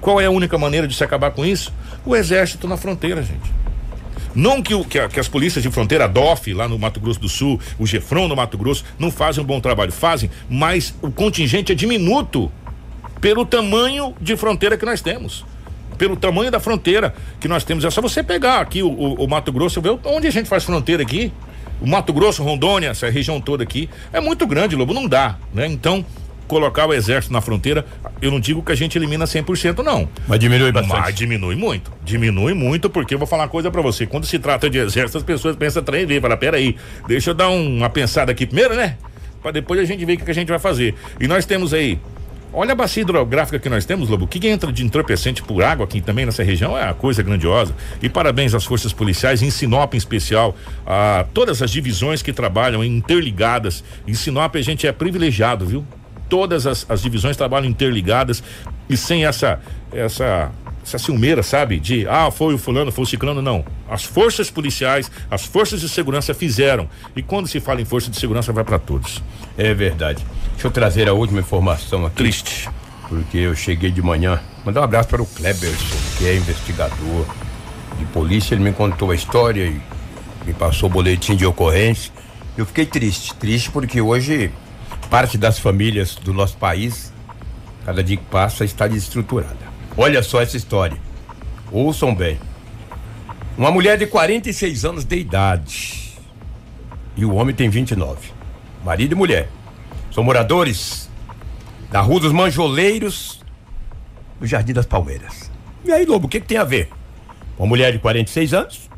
[0.00, 1.72] Qual é a única maneira de se acabar com isso?
[2.04, 3.63] O exército na fronteira, gente.
[4.34, 6.98] Não que, o, que, a, que, as polícias de fronteira, a DOF, lá no Mato
[6.98, 9.92] Grosso do Sul, o Gefron no Mato Grosso, não fazem um bom trabalho.
[9.92, 12.50] Fazem, mas o contingente é diminuto
[13.20, 15.44] pelo tamanho de fronteira que nós temos.
[15.96, 17.84] Pelo tamanho da fronteira que nós temos.
[17.84, 20.64] É só você pegar aqui o, o, o Mato Grosso, ver onde a gente faz
[20.64, 21.32] fronteira aqui.
[21.80, 25.66] O Mato Grosso, Rondônia, essa região toda aqui, é muito grande, Lobo, não dá, né?
[25.66, 26.04] Então,
[26.46, 27.84] colocar o exército na fronteira,
[28.20, 30.08] eu não digo que a gente elimina 100% não.
[30.26, 31.00] Mas diminui bastante.
[31.00, 31.92] Mas diminui muito.
[32.04, 35.18] Diminui muito porque eu vou falar uma coisa para você, quando se trata de exército,
[35.18, 36.76] as pessoas pensam três vezes, fala, pera aí,
[37.06, 38.96] deixa eu dar uma pensada aqui primeiro, né?
[39.42, 40.94] Para depois a gente ver o que, que a gente vai fazer.
[41.20, 41.98] E nós temos aí
[42.56, 44.26] Olha a bacia hidrográfica que nós temos, Lobo.
[44.26, 47.74] O que, entra de entorpecente por água aqui também nessa região é uma coisa grandiosa.
[48.00, 50.54] E parabéns às forças policiais, em Sinop em especial,
[50.86, 53.82] a todas as divisões que trabalham interligadas.
[54.06, 55.84] Em Sinop a gente é privilegiado, viu?
[56.28, 58.42] Todas as, as divisões trabalham interligadas
[58.88, 59.60] e sem essa
[59.92, 60.50] essa
[60.84, 61.80] essa ciumeira, sabe?
[61.80, 63.64] De ah, foi o fulano, foi o ciclano, não.
[63.88, 66.88] As forças policiais, as forças de segurança fizeram.
[67.16, 69.22] E quando se fala em força de segurança, vai para todos.
[69.56, 70.24] É verdade.
[70.52, 72.16] Deixa eu trazer a última informação aqui.
[72.16, 72.68] Triste.
[73.08, 74.40] Porque eu cheguei de manhã.
[74.64, 77.26] Mandar um abraço para o Kleberson, que é investigador
[77.98, 78.54] de polícia.
[78.54, 79.80] Ele me contou a história e
[80.46, 82.12] me passou o boletim de ocorrência.
[82.56, 83.34] Eu fiquei triste.
[83.34, 84.50] Triste porque hoje
[85.14, 87.12] parte das famílias do nosso país,
[87.84, 89.56] cada dia que passa, está desestruturada.
[89.96, 90.98] Olha só essa história.
[91.70, 92.36] Ouçam bem.
[93.56, 96.18] Uma mulher de 46 anos de idade
[97.16, 98.32] e o homem tem 29.
[98.84, 99.48] Marido e mulher.
[100.10, 101.08] São moradores
[101.92, 103.40] da Rua dos Manjoleiros,
[104.40, 105.48] no Jardim das Palmeiras.
[105.84, 106.90] E aí, Lobo, o que, que tem a ver?
[107.56, 108.90] Uma mulher de 46 anos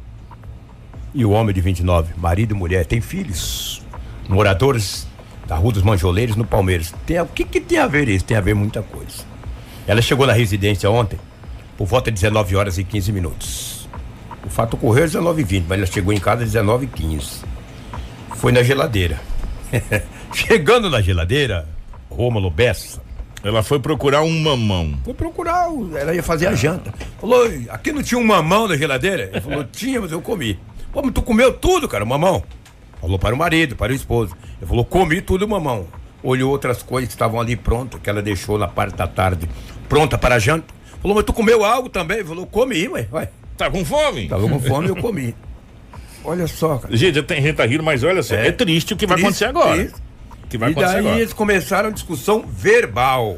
[1.12, 2.14] e o homem de 29.
[2.16, 3.83] Marido e mulher têm filhos.
[4.26, 5.07] Moradores
[5.46, 6.92] da Rua dos Manjoleiros, no Palmeiras.
[7.06, 8.24] Tem, o que, que tem a ver isso?
[8.24, 9.24] Tem a ver muita coisa.
[9.87, 11.18] Ela chegou na residência ontem,
[11.76, 13.88] por volta de 19 horas e 15 minutos.
[14.44, 17.44] O fato ocorreu às 19h20, mas ela chegou em casa às 19h15.
[18.37, 19.20] Foi na geladeira.
[20.32, 21.66] Chegando na geladeira,
[22.11, 23.00] Rômulo Bessa.
[23.42, 24.98] Ela foi procurar um mamão.
[25.04, 26.92] Foi procurar, ela ia fazer a janta.
[27.20, 29.30] Falou, aqui não tinha um mamão na geladeira?
[29.32, 30.59] Ele falou, tinha, mas eu comi.
[30.92, 32.42] Pô, mas tu comeu tudo, cara, mamão?
[33.07, 34.37] Falou para o marido, para o esposo.
[34.59, 35.87] Ele falou: comi tudo, mamão.
[36.25, 39.49] Olhou outras coisas que estavam ali prontas, que ela deixou na parte da tarde,
[39.88, 40.75] pronta para a janta.
[41.01, 42.19] Falou: mas tu comeu algo também?
[42.19, 43.07] Ele falou: comi, ué.
[43.12, 43.31] ué.
[43.57, 44.27] Tá com fome?
[44.27, 45.37] Tava com fome, eu comi.
[46.25, 46.97] Olha só, cara.
[46.97, 49.45] Gente, tem gente tá rindo, mas olha só, é, é triste o que vai acontecer
[49.45, 49.77] agora.
[49.77, 50.03] Triste.
[50.49, 51.21] Que vai e acontecer daí agora.
[51.21, 53.37] eles começaram a discussão verbal.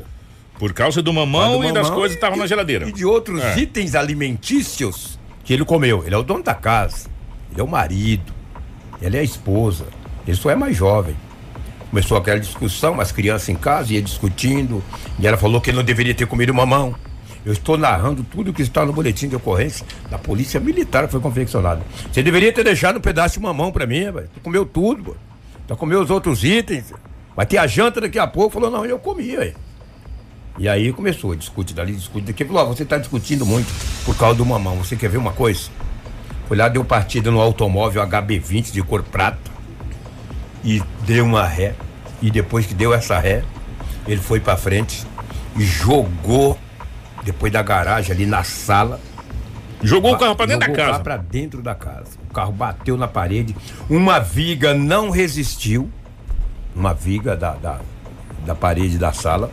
[0.58, 2.88] Por causa do mamão, do mamão e das coisas que estavam na geladeira.
[2.88, 3.58] E de outros é.
[3.58, 6.02] itens alimentícios que ele comeu.
[6.04, 7.08] Ele é o dono da casa.
[7.52, 8.37] Ele é o marido.
[9.00, 9.86] Ela é a esposa.
[10.26, 11.16] Ele só é mais jovem.
[11.90, 14.82] Começou aquela discussão, as crianças em casa ia discutindo,
[15.18, 16.94] e ela falou que ele não deveria ter comido mamão.
[17.46, 21.20] Eu estou narrando tudo que está no boletim de ocorrência da Polícia Militar que foi
[21.20, 21.82] confeccionado.
[22.12, 24.28] Você deveria ter deixado um pedaço de mamão para mim, velho.
[24.34, 25.16] Tu comeu tudo, pô.
[25.66, 26.92] Tu comeu os outros itens.
[27.34, 28.50] Vai ter a janta daqui a pouco.
[28.50, 29.54] Falou, não, eu comi, aí.
[30.58, 32.44] E aí começou, discute dali, discute daqui.
[32.44, 33.72] Falou, ó, você tá discutindo muito
[34.04, 34.76] por causa do mamão.
[34.76, 35.70] Você quer ver uma coisa?
[36.48, 39.38] Foi lá, deu partida no automóvel HB20 de cor prata.
[40.64, 41.74] E deu uma ré.
[42.22, 43.44] E depois que deu essa ré,
[44.06, 45.06] ele foi pra frente
[45.56, 46.58] e jogou
[47.22, 48.98] depois da garagem ali na sala.
[49.82, 50.90] Jogou o carro pra dentro da Jogou o casa.
[50.92, 52.18] carro pra dentro da casa.
[52.28, 53.54] O carro bateu na parede.
[53.88, 55.90] Uma viga não resistiu.
[56.74, 57.80] Uma viga da, da,
[58.46, 59.52] da parede da sala.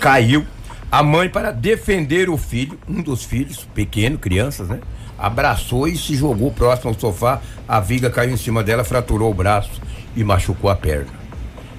[0.00, 0.46] Caiu.
[0.90, 4.80] A mãe, para defender o filho, um dos filhos, pequeno, crianças, né?
[5.20, 7.42] Abraçou e se jogou próximo ao sofá.
[7.68, 9.80] A viga caiu em cima dela, fraturou o braço
[10.16, 11.20] e machucou a perna.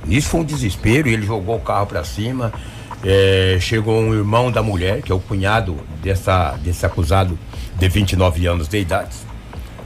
[0.08, 2.54] Isso foi um desespero ele jogou o carro para cima.
[3.04, 7.38] É, chegou um irmão da mulher, que é o cunhado dessa, desse acusado
[7.76, 9.16] de 29 anos de idade.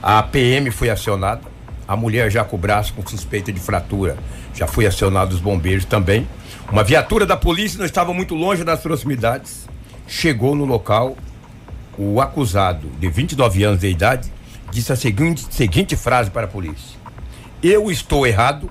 [0.02, 1.40] A PM foi acionada.
[1.88, 4.16] A mulher já com o braço com suspeita de fratura.
[4.54, 6.26] Já foi acionado os bombeiros também.
[6.70, 9.66] Uma viatura da polícia não estava muito longe das proximidades.
[10.06, 11.16] Chegou no local.
[11.98, 14.30] O acusado, de 29 anos de idade,
[14.70, 16.98] disse a seguinte, seguinte frase para a polícia:
[17.62, 18.70] Eu estou errado,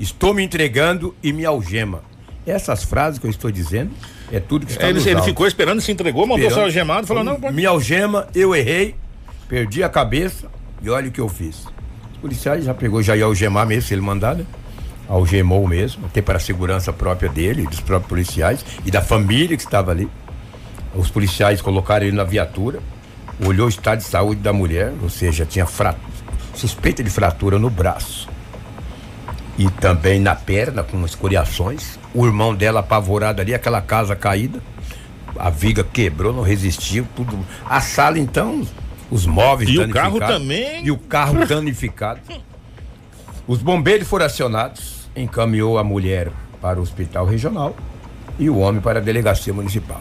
[0.00, 2.02] estou me entregando e me algema.
[2.46, 3.90] Essas frases que eu estou dizendo
[4.32, 6.52] é tudo que está Ele, nos ele ficou esperando, se entregou, Esperando.
[6.54, 7.54] seu algemado e falou: não, pode.
[7.54, 8.94] Me algema, eu errei,
[9.48, 10.48] perdi a cabeça
[10.80, 11.66] e olha o que eu fiz.
[12.12, 14.44] Os policiais já pegou, já ia algemar mesmo, se ele mandar, né?
[15.08, 19.62] Algemou mesmo, até para a segurança própria dele, dos próprios policiais e da família que
[19.62, 20.08] estava ali.
[20.96, 22.80] Os policiais colocaram ele na viatura,
[23.44, 25.94] olhou o estado de saúde da mulher, ou seja, tinha fra-
[26.54, 28.28] suspeita de fratura no braço
[29.58, 31.98] e também na perna com escoriações.
[32.14, 34.60] O irmão dela apavorado ali, aquela casa caída.
[35.38, 37.38] A viga quebrou, não resistiu, tudo.
[37.68, 38.66] A sala então,
[39.10, 40.38] os móveis E o carro danificados.
[40.38, 40.86] também.
[40.86, 42.20] E o carro danificado.
[43.46, 46.30] Os bombeiros foram acionados, encaminhou a mulher
[46.60, 47.76] para o hospital regional
[48.38, 50.00] e o homem para a delegacia municipal.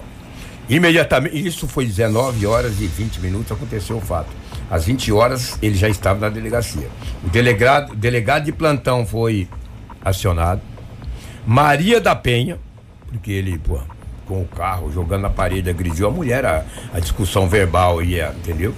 [0.67, 4.29] Imediatamente, isso foi 19 horas e 20 minutos, aconteceu o fato.
[4.69, 6.87] Às 20 horas ele já estava na delegacia.
[7.23, 9.47] O delegado, o delegado de plantão foi
[10.03, 10.61] acionado.
[11.45, 12.57] Maria da Penha,
[13.07, 13.79] porque ele, pô,
[14.25, 18.73] com o carro jogando na parede, agrediu a mulher, a, a discussão verbal ia, entendeu?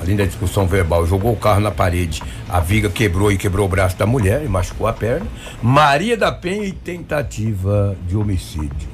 [0.00, 3.68] Além da discussão verbal, jogou o carro na parede, a viga quebrou e quebrou o
[3.68, 5.26] braço da mulher e machucou a perna.
[5.62, 8.93] Maria da Penha e tentativa de homicídio.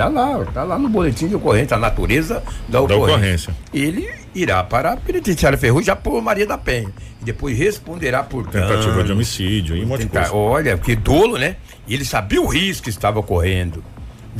[0.00, 3.14] Tá lá, tá lá no boletim de ocorrência, a natureza da ocorrência.
[3.14, 3.56] ocorrência.
[3.74, 6.88] Ele irá para a penitenciária Ferrugem já por Maria da Penha.
[7.20, 10.32] E depois responderá por Tentativa dano, de homicídio e um monte de coisa.
[10.34, 11.56] Olha, que dolo, né?
[11.86, 13.84] E ele sabia o risco que estava ocorrendo.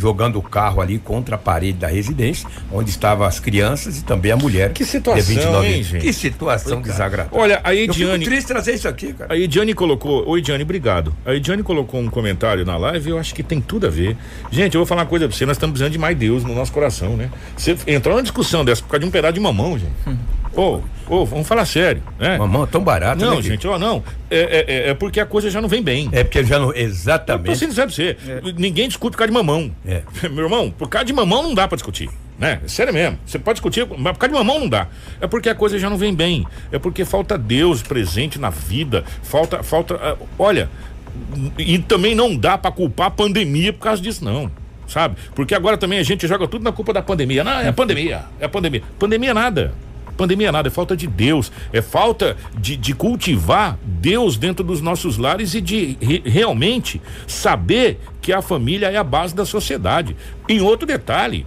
[0.00, 4.32] Jogando o carro ali contra a parede da residência, onde estavam as crianças e também
[4.32, 4.72] a mulher.
[4.72, 6.02] Que situação, de 29 hein, gente?
[6.02, 7.38] Que situação desagradável.
[7.38, 8.24] Olha, a Eu fico Ediane.
[8.24, 9.34] triste trazer isso aqui, cara.
[9.34, 10.26] A Ediane colocou.
[10.26, 11.14] Oi, Ediane, obrigado.
[11.26, 14.16] A Ediane colocou um comentário na live e eu acho que tem tudo a ver.
[14.50, 16.54] Gente, eu vou falar uma coisa pra você: nós estamos precisando de mais Deus no
[16.54, 17.30] nosso coração, né?
[17.54, 19.92] Você entrar numa discussão dessa por causa de um pedaço de mamão, gente.
[20.54, 22.36] Ô, ô, vamos falar sério, né?
[22.36, 24.02] Mamão, tão barato, Não, né, gente, ó, não.
[24.30, 26.08] É, é- é- é porque a coisa já não vem bem.
[26.12, 26.68] É porque já não.
[26.68, 27.56] Eu tô Exatamente.
[27.58, 28.16] sendo você.
[28.56, 29.70] Ninguém discute por causa de mamão.
[29.86, 30.02] É.
[30.28, 32.08] Meu irmão, por causa de mamão não dá pra discutir.
[32.38, 32.58] Né?
[32.66, 33.18] Sério mesmo.
[33.26, 34.88] Você pode discutir, mas por causa de mamão não dá.
[35.20, 36.46] É porque a coisa já não vem bem.
[36.72, 39.04] É porque falta Deus presente na vida.
[39.22, 39.62] Falta.
[39.62, 40.70] falta ah, olha,
[41.58, 44.50] e também não dá pra culpar a pandemia por causa disso, não.
[44.88, 45.16] Sabe?
[45.34, 47.44] Porque agora também a gente joga tudo na culpa da pandemia.
[47.44, 48.22] Não, é a pandemia.
[48.40, 48.82] É a pandemia.
[48.98, 49.72] Pandemia nada.
[50.20, 55.16] Pandemia nada, é falta de Deus, é falta de, de cultivar Deus dentro dos nossos
[55.16, 60.14] lares e de re- realmente saber que a família é a base da sociedade.
[60.46, 61.46] Em outro detalhe,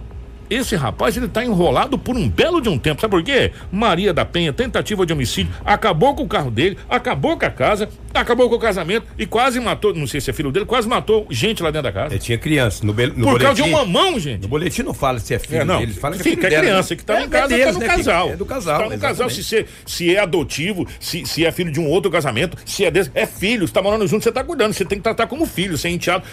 [0.50, 3.52] esse rapaz ele tá enrolado por um belo de um tempo, sabe por quê?
[3.72, 7.88] Maria da Penha, tentativa de homicídio, acabou com o carro dele, acabou com a casa,
[8.12, 11.26] acabou com o casamento e quase matou, não sei se é filho dele, quase matou
[11.30, 12.14] gente lá dentro da casa.
[12.14, 12.84] Ele tinha criança.
[12.84, 14.42] No, be- no por causa de um boletim- mamão, gente.
[14.42, 15.80] No boletim não fala se é filho É, não.
[15.80, 16.98] dele, fala que é filho que é dela, criança né?
[16.98, 18.30] que tá É, no caso, deles, tá no né, casal.
[18.30, 18.78] É do casal.
[18.82, 22.10] Tá no casal, se, você- se é adotivo, se, se é filho de um outro
[22.10, 24.98] casamento, se é desse, é filho, você tá morando junto, você tá cuidando, você tem
[24.98, 26.24] que tratar como filho, sem enteado.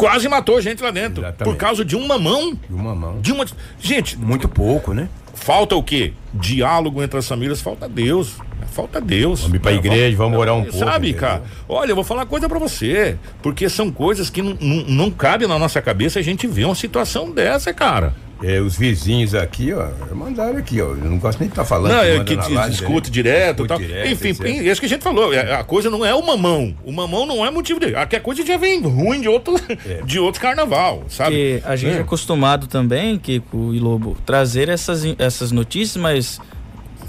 [0.00, 1.22] Quase matou gente lá dentro.
[1.22, 1.44] Exatamente.
[1.44, 2.58] Por causa de um mamão.
[2.68, 3.20] E uma mão.
[3.20, 3.44] De uma.
[3.78, 5.08] Gente, Muito pouco, né?
[5.34, 6.12] falta o quê?
[6.34, 8.36] Diálogo entre as famílias, falta Deus.
[8.72, 9.40] Falta Deus.
[9.40, 11.42] Vamos ir pra É, igreja, vamos orar um pouco, Sabe, cara?
[11.68, 13.16] Olha, eu vou falar uma coisa pra você.
[13.42, 16.74] Porque são coisas que não, não, não cabem na nossa cabeça a gente ver uma
[16.74, 18.14] situação dessa, cara.
[18.42, 20.86] É, os vizinhos aqui, ó, mandaram aqui, ó.
[20.90, 21.92] Eu não gosto nem de estar falando.
[21.92, 23.12] Não, é que live, discute né?
[23.12, 25.32] direto e Discute direto, Enfim, é isso que a gente falou.
[25.34, 26.74] é, A coisa não é o mamão.
[26.84, 27.96] O mamão não é motivo dele.
[27.96, 29.54] Aqui a coisa já vem ruim de outro,
[29.86, 30.00] É.
[30.06, 31.30] de outro carnaval, sabe?
[31.60, 32.00] Porque a gente é É.
[32.00, 36.40] acostumado também, Kiko e Lobo, trazer essas, essas notícias, mas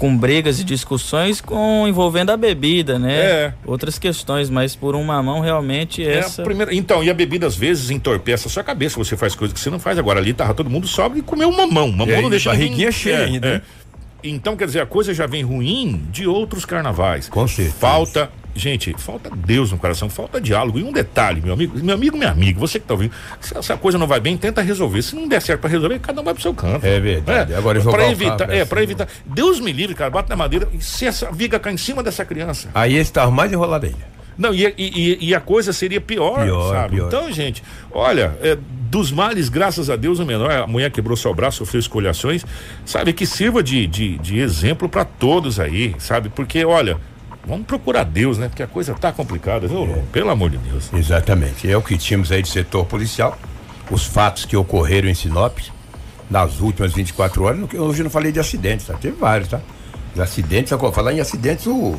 [0.02, 3.14] com brigas e discussões com envolvendo a bebida, né?
[3.20, 3.54] É.
[3.64, 6.42] Outras questões, mas por uma mão realmente É a essa.
[6.42, 9.60] primeira- Então, e a bebida às vezes entorpece a sua cabeça, você faz coisas que
[9.60, 9.96] você não faz.
[10.00, 11.86] Agora ali tava todo mundo sobe e comeu mamão.
[11.92, 13.52] Mamão E aí, não deixa barriguinha ninguém- cheia É, ainda, é.
[13.52, 13.62] né?
[14.24, 17.28] Então, quer dizer, a coisa já vem ruim de outros carnavais.
[17.28, 17.76] Com certeza.
[17.78, 20.78] Falta, gente, falta Deus no coração, falta diálogo.
[20.78, 23.76] E um detalhe, meu amigo, meu amigo, minha amiga, você que tá ouvindo, se essa
[23.76, 25.02] coisa não vai bem, tenta resolver.
[25.02, 26.84] Se não der certo pra resolver, cada um vai pro seu canto.
[26.86, 27.54] É verdade.
[27.54, 28.82] Agora jogar pra o evitar, carro é, pra pra cima.
[28.84, 29.08] evitar.
[29.26, 32.24] Deus me livre, cara, bate na madeira e se essa viga cair em cima dessa
[32.24, 32.68] criança.
[32.74, 34.12] Aí tava mais enrolado ainda.
[34.38, 36.96] Não, e, e- e- e a coisa seria pior, Pior, sabe?
[36.96, 37.06] pior.
[37.06, 38.56] Então, gente, olha, é,
[38.90, 42.44] dos males, graças a Deus, o menor, a mulher quebrou seu braço, sofreu escolhações,
[42.84, 43.12] sabe?
[43.12, 46.30] Que sirva de, de, de exemplo para todos aí, sabe?
[46.30, 46.96] Porque, olha,
[47.46, 48.48] vamos procurar Deus, né?
[48.48, 49.84] Porque a coisa tá complicada, viu?
[49.84, 50.02] É.
[50.12, 50.90] Pelo amor de Deus.
[50.92, 51.70] Exatamente.
[51.70, 53.36] É o que tínhamos aí de setor policial.
[53.90, 55.58] Os fatos que ocorreram em Sinop
[56.30, 57.60] nas últimas 24 horas.
[57.74, 58.94] Hoje eu não falei de acidentes, tá?
[58.94, 59.60] Teve vários, tá?
[60.14, 61.94] Os acidentes, falar em acidentes, o,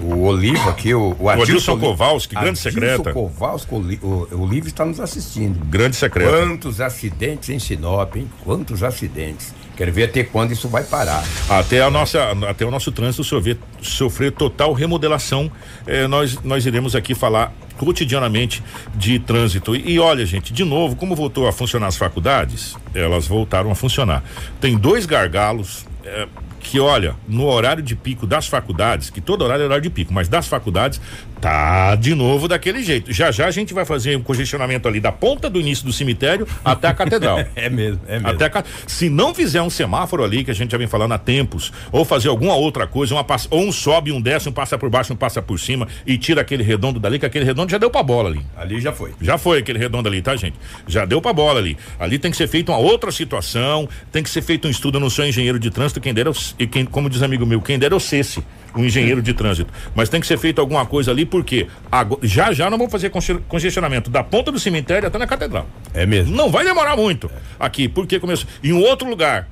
[0.00, 3.12] o Olivo aqui, o, o Adilson Oli- Kowalski, grande Adilson secreta.
[3.12, 5.58] Kowalski, o, o, o Olivo está nos assistindo.
[5.66, 6.30] Grande secreto.
[6.30, 8.28] Quantos acidentes em Sinop, hein?
[8.44, 9.52] Quantos acidentes.
[9.80, 11.24] Quero ver até quando isso vai parar.
[11.48, 15.50] Até, a nossa, até o nosso trânsito sofrer, sofrer total remodelação,
[15.86, 18.62] eh, nós, nós iremos aqui falar cotidianamente
[18.94, 19.74] de trânsito.
[19.74, 23.74] E, e olha, gente, de novo, como voltou a funcionar as faculdades, elas voltaram a
[23.74, 24.22] funcionar.
[24.60, 25.86] Tem dois gargalos.
[26.04, 26.28] eh,
[26.60, 30.12] que olha, no horário de pico das faculdades, que todo horário é horário de pico,
[30.12, 31.00] mas das faculdades,
[31.40, 33.12] tá de novo daquele jeito.
[33.12, 36.46] Já já a gente vai fazer um congestionamento ali da ponta do início do cemitério
[36.64, 37.40] até a catedral.
[37.56, 38.28] É mesmo, é mesmo.
[38.28, 41.18] Até ca- se não fizer um semáforo ali, que a gente já vem falando há
[41.18, 44.88] tempos, ou fazer alguma outra coisa, uma ou um sobe, um desce, um passa por
[44.90, 47.90] baixo, um passa por cima e tira aquele redondo dali, que aquele redondo já deu
[47.90, 48.40] pra bola ali.
[48.56, 49.12] Ali já foi.
[49.20, 50.56] Já foi aquele redondo ali, tá, gente?
[50.86, 51.76] Já deu pra bola ali.
[51.98, 54.96] Ali tem que ser feita uma outra situação, tem que ser feito um estudo.
[54.96, 57.60] Eu não sou engenheiro de trânsito, quem dera, eu e quem, como diz amigo meu,
[57.60, 58.42] quem dera eu cesse
[58.76, 59.72] um engenheiro de trânsito.
[59.94, 63.10] Mas tem que ser feito alguma coisa ali, porque agora- já já nós vamos fazer
[63.10, 65.66] conge- congestionamento da ponta do cemitério até na catedral.
[65.94, 66.34] É mesmo.
[66.36, 68.48] Não vai demorar muito aqui, porque começou.
[68.62, 69.48] Em um outro lugar,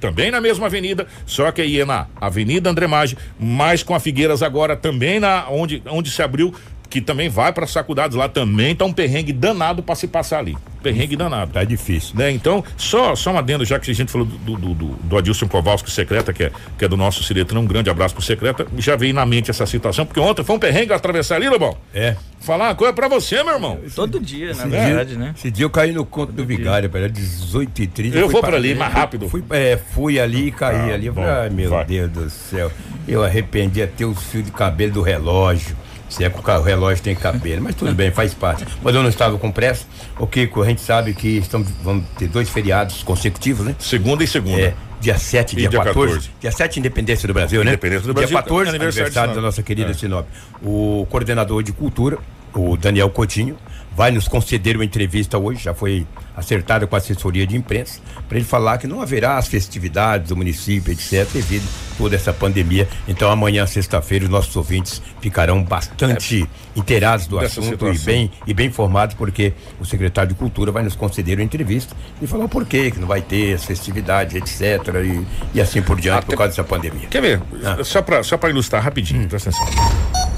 [0.00, 4.00] também na mesma avenida, só que aí é na Avenida André Maggi, mas com a
[4.00, 6.54] Figueiras agora também na onde, onde se abriu,
[6.88, 10.38] que também vai para as faculdades lá também, tá um perrengue danado para se passar
[10.38, 10.56] ali.
[10.82, 11.52] Perrengue danado.
[11.52, 12.16] Tá difícil.
[12.16, 12.30] Né?
[12.30, 15.46] Então, só, só uma adendo, já que a gente falou do, do, do, do Adilson
[15.48, 18.96] Kowalski, secreta, que é, que é do nosso Ciretrão, um grande abraço pro secreta, já
[18.96, 21.76] veio na mente essa situação, porque ontem foi um perrengue atravessar ali, Lobão.
[21.94, 22.16] É.
[22.40, 23.78] Falar uma coisa pra você, meu irmão.
[23.94, 25.34] Todo dia, na Esse verdade, dia, né?
[25.36, 28.56] Esse dia eu caí no conto do vigário, era 18 e 30 Eu vou pra
[28.56, 29.28] ali, mais rápido.
[29.28, 31.06] Fui, é, fui ali e caí Ah, ali.
[31.06, 31.84] Eu bom, falei, ai meu vai.
[31.84, 32.70] Deus do céu.
[33.06, 35.76] Eu arrependi até os fios de cabelo do relógio.
[36.10, 38.66] Se é que o relógio tem cabelo, mas tudo bem, faz parte.
[38.82, 39.86] Mas eu não estava com pressa.
[40.18, 43.76] O Kiko, a gente sabe que estamos, vamos ter dois feriados consecutivos, né?
[43.78, 44.60] Segunda e segunda.
[44.60, 46.08] É, dia 7 E dia, dia 14.
[46.08, 46.30] 14.
[46.40, 47.70] Dia 7, Independência do Brasil, né?
[47.70, 49.94] Independência do Brasil, Dia 14, aniversário aniversário, da nossa querida É.
[49.94, 50.26] Sinop.
[50.62, 52.18] O coordenador de cultura,
[52.52, 53.56] o Daniel Coutinho,
[53.96, 58.38] vai nos conceder uma entrevista hoje, já foi acertada com a assessoria de imprensa, para
[58.38, 62.88] ele falar que não haverá as festividades do município, etc., devido a toda essa pandemia.
[63.06, 68.68] Então, amanhã, sexta-feira, os nossos ouvintes ficarão bastante inteirados do assunto e bem, e bem
[68.68, 72.90] informados, porque o secretário de Cultura vai nos conceder uma entrevista e falar o porquê
[72.90, 75.26] que não vai ter as festividades, etc., e,
[75.58, 77.08] e assim por diante, por causa dessa pandemia.
[77.08, 77.42] Quer ver?
[77.64, 77.84] Ah.
[77.84, 80.29] Só pra, só pra ilustrar rapidinho, presta atenção.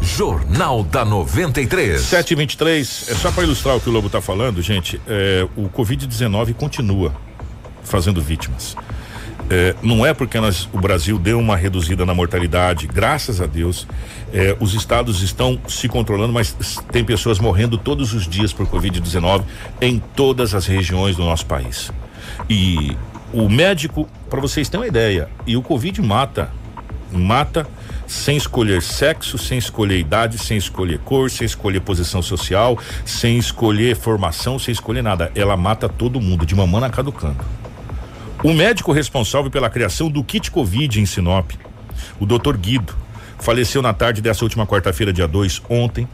[0.00, 2.00] Jornal da 93.
[2.00, 5.00] 723, é só pra ilustrar o que o Lobo tá falando, gente.
[5.06, 7.14] é, o Covid-19 continua
[7.84, 8.76] fazendo vítimas.
[9.52, 13.86] É, não é porque nós, o Brasil deu uma reduzida na mortalidade, graças a Deus.
[14.32, 16.54] é, os estados estão se controlando, mas
[16.92, 19.42] tem pessoas morrendo todos os dias por Covid-19
[19.80, 21.90] em todas as regiões do nosso país.
[22.48, 22.96] E
[23.32, 26.52] o médico, para vocês terem uma ideia, e o Covid mata,
[27.12, 27.66] mata
[28.10, 33.94] sem escolher sexo, sem escolher idade, sem escolher cor, sem escolher posição social, sem escolher
[33.94, 35.30] formação, sem escolher nada.
[35.32, 37.38] Ela mata todo mundo, de mamãe na caducando.
[38.42, 41.52] O médico responsável pela criação do kit Covid em Sinop,
[42.18, 42.56] o Dr.
[42.56, 42.96] Guido,
[43.38, 46.08] faleceu na tarde dessa última quarta-feira, dia 2, ontem,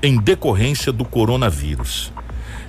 [0.00, 2.12] em decorrência do coronavírus.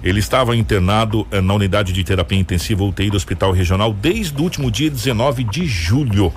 [0.03, 4.43] Ele estava internado eh, na unidade de terapia intensiva UTI do Hospital Regional desde o
[4.43, 6.33] último dia 19 de julho.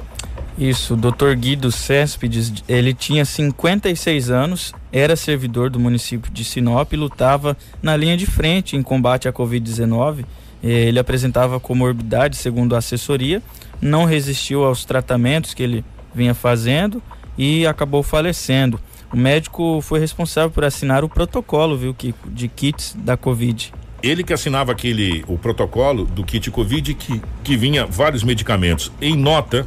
[0.56, 1.34] Isso, o Dr.
[1.36, 7.96] Guido Céspedes, ele tinha 56 anos, era servidor do município de Sinop e lutava na
[7.96, 10.24] linha de frente em combate à Covid-19.
[10.62, 13.42] Eh, Ele apresentava comorbidade, segundo a assessoria,
[13.80, 15.84] não resistiu aos tratamentos que ele
[16.14, 17.02] vinha fazendo
[17.36, 18.78] e acabou falecendo.
[19.12, 23.72] O médico foi responsável por assinar o protocolo, viu, Kiko, de kits da Covid.
[24.02, 28.92] Ele que assinava aquele o protocolo do kit Covid que, que vinha vários medicamentos.
[29.00, 29.66] Em nota,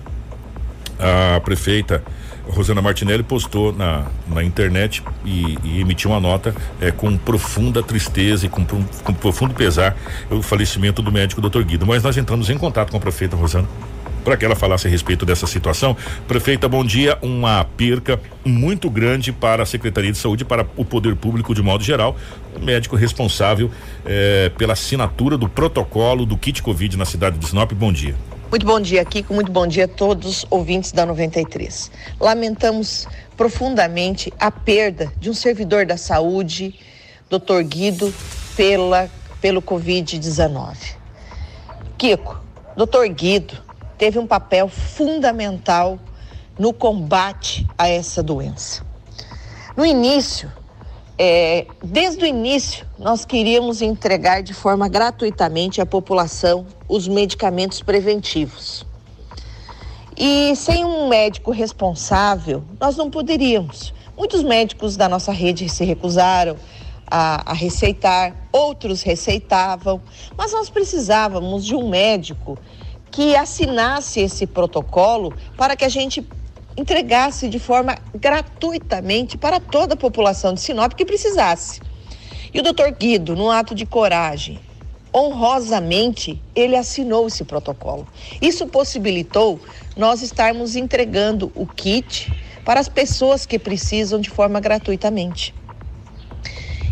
[0.99, 2.03] a prefeita
[2.49, 8.45] Rosana Martinelli postou na, na internet e, e emitiu uma nota é, com profunda tristeza
[8.45, 9.95] e com, com profundo pesar
[10.29, 11.63] o falecimento do médico Dr.
[11.63, 11.85] Guido.
[11.85, 13.67] Mas nós entramos em contato com a prefeita Rosana
[14.23, 15.95] para que ela falasse a respeito dessa situação.
[16.27, 17.17] Prefeita, bom dia.
[17.21, 21.81] Uma perca muito grande para a Secretaria de Saúde, para o poder público de modo
[21.81, 22.13] geral.
[22.53, 23.71] O médico responsável
[24.05, 27.71] eh, pela assinatura do protocolo do kit Covid na cidade de Sinop.
[27.71, 28.15] Bom dia.
[28.49, 29.33] Muito bom dia, Kiko.
[29.33, 31.91] Muito bom dia a todos os ouvintes da 93.
[32.17, 36.73] Lamentamos profundamente a perda de um servidor da saúde,
[37.29, 37.61] Dr.
[37.65, 38.13] Guido,
[38.55, 39.09] pela,
[39.41, 40.77] pelo Covid-19.
[41.97, 42.39] Kiko,
[42.77, 43.13] Dr.
[43.13, 43.57] Guido
[43.97, 45.99] teve um papel fundamental
[46.57, 48.81] no combate a essa doença.
[49.75, 50.49] No início,
[51.17, 58.85] é, desde o início, nós queríamos entregar de forma gratuitamente à população os medicamentos preventivos.
[60.15, 63.93] E sem um médico responsável, nós não poderíamos.
[64.15, 66.55] Muitos médicos da nossa rede se recusaram
[67.09, 70.01] a, a receitar, outros receitavam,
[70.35, 72.57] mas nós precisávamos de um médico
[73.09, 76.27] que assinasse esse protocolo para que a gente
[76.77, 81.81] entregasse de forma gratuitamente para toda a população de Sinop que precisasse.
[82.53, 84.59] E o doutor Guido, num ato de coragem,
[85.13, 88.07] honrosamente, ele assinou esse protocolo.
[88.39, 89.59] Isso possibilitou
[89.95, 92.31] nós estarmos entregando o kit
[92.63, 95.55] para as pessoas que precisam de forma gratuitamente.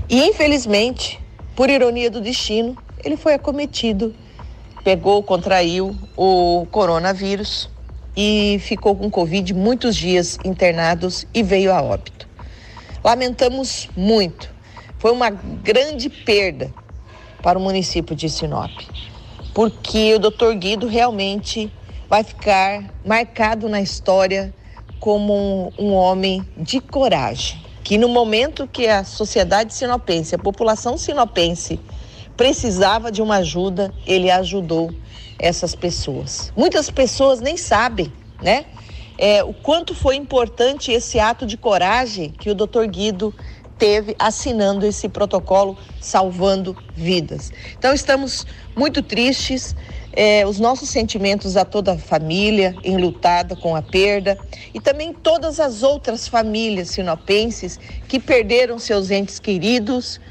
[0.09, 1.19] E infelizmente,
[1.55, 4.15] por ironia do destino, ele foi acometido,
[4.83, 7.69] pegou, contraiu o coronavírus
[8.16, 12.28] e ficou com Covid muitos dias internados e veio a óbito.
[13.03, 14.49] Lamentamos muito.
[14.97, 16.74] Foi uma grande perda
[17.43, 18.72] para o município de Sinop,
[19.53, 20.53] porque o Dr.
[20.57, 21.72] Guido realmente
[22.09, 24.53] vai ficar marcado na história
[24.99, 25.34] como
[25.78, 31.80] um, um homem de coragem, que no momento que a sociedade sinopense, a população sinopense
[32.36, 34.91] precisava de uma ajuda, ele ajudou
[35.39, 36.51] essas pessoas.
[36.55, 38.11] Muitas pessoas nem sabem,
[38.41, 38.65] né?
[39.17, 43.33] É, o quanto foi importante esse ato de coragem que o doutor Guido
[43.77, 47.51] teve assinando esse protocolo, salvando vidas.
[47.77, 49.75] Então, estamos muito tristes.
[50.17, 54.38] É, os nossos sentimentos a toda a família enlutada com a perda
[54.73, 57.77] e também todas as outras famílias sinopenses
[58.07, 60.21] que perderam seus entes queridos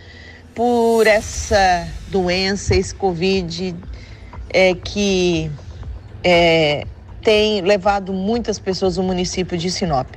[0.54, 3.76] por essa doença, esse Covid
[4.50, 5.50] é, que
[6.22, 6.86] é,
[7.22, 10.08] tem levado muitas pessoas no município de Sinop.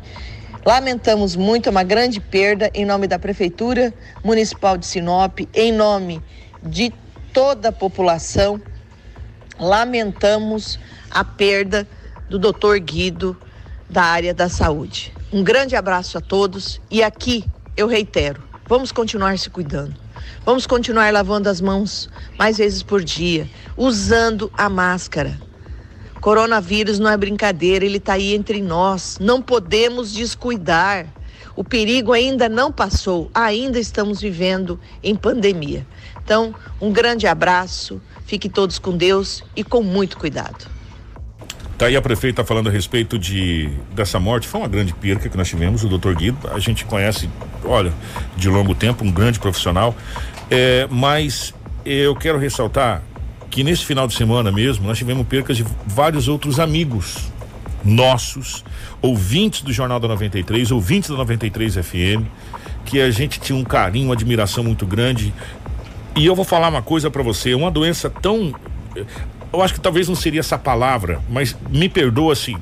[0.66, 6.22] Lamentamos muito, é uma grande perda em nome da Prefeitura Municipal de Sinop, em nome
[6.62, 6.94] de
[7.32, 8.60] toda a população.
[9.58, 10.78] Lamentamos
[11.10, 11.88] a perda
[12.30, 12.78] do Dr.
[12.82, 13.38] Guido
[13.90, 15.14] da área da saúde.
[15.32, 20.07] Um grande abraço a todos e aqui eu reitero, vamos continuar se cuidando.
[20.46, 25.38] Vamos continuar lavando as mãos mais vezes por dia, usando a máscara.
[26.22, 29.18] Coronavírus não é brincadeira, ele está aí entre nós.
[29.20, 31.08] Não podemos descuidar.
[31.56, 35.86] O perigo ainda não passou, ainda estamos vivendo em pandemia.
[36.24, 40.77] Então, um grande abraço, fiquem todos com Deus e com muito cuidado.
[41.78, 44.48] Tá aí a prefeita falando a respeito de dessa morte.
[44.48, 46.50] Foi uma grande perca que nós tivemos, o doutor Guido.
[46.52, 47.30] A gente conhece,
[47.64, 47.94] olha,
[48.36, 49.96] de longo tempo, um grande profissional.
[50.50, 51.54] É, mas
[51.86, 53.04] eu quero ressaltar
[53.52, 57.32] que nesse final de semana mesmo nós tivemos percas de vários outros amigos
[57.86, 58.66] nossos,
[59.00, 62.26] ouvintes do Jornal da 93, ouvintes da 93 FM,
[62.86, 65.32] que a gente tinha um carinho, uma admiração muito grande.
[66.16, 68.52] E eu vou falar uma coisa para você, uma doença tão
[69.58, 72.56] eu acho que talvez não seria essa palavra, mas me perdoa se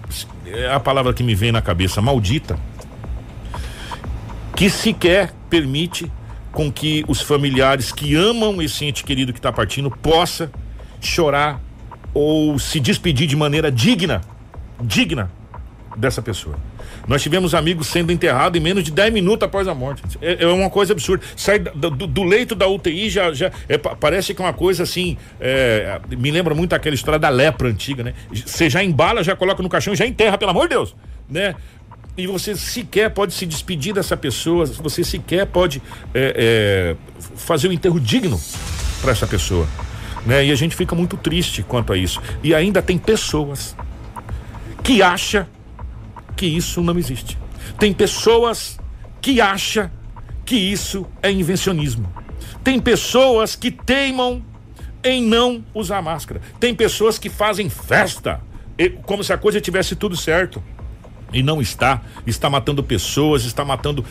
[0.46, 2.58] é a palavra que me vem na cabeça, maldita,
[4.56, 6.10] que sequer permite
[6.54, 10.50] com que os familiares que amam esse ente querido que está partindo possa
[11.02, 11.60] chorar
[12.14, 14.22] ou se despedir de maneira digna,
[14.80, 15.30] digna
[15.98, 16.56] dessa pessoa.
[17.08, 20.04] Nós tivemos amigos sendo enterrados em menos de 10 minutos após a morte.
[20.22, 21.24] É, é uma coisa absurda.
[21.36, 25.18] Sai do, do, leito da UTI já, já é, parece que é uma coisa assim.
[25.40, 28.14] É, me lembra muito aquela história da lepra antiga, né?
[28.34, 30.96] Você já embala, já coloca no caixão, já enterra, pelo amor de Deus,
[31.30, 31.56] né?
[32.18, 35.82] E você sequer pode se despedir dessa pessoa, você sequer pode
[36.14, 36.96] é, é,
[37.36, 38.40] fazer um enterro digno
[39.02, 39.68] para essa pessoa.
[40.26, 40.46] Né?
[40.46, 42.22] E a gente fica muito triste quanto a isso.
[42.42, 43.76] E ainda tem pessoas
[44.82, 45.46] que acham
[46.36, 47.38] que isso não existe.
[47.80, 48.80] Tem pessoas
[49.22, 49.90] que acham
[50.46, 52.12] que isso é invencionismo.
[52.64, 54.44] Tem pessoas que teimam
[55.04, 56.42] em não usar máscara.
[56.60, 58.42] Tem pessoas que fazem festa
[59.06, 60.62] como se a coisa tivesse tudo certo.
[61.32, 62.02] E não está.
[62.26, 64.06] Está matando pessoas, está matando,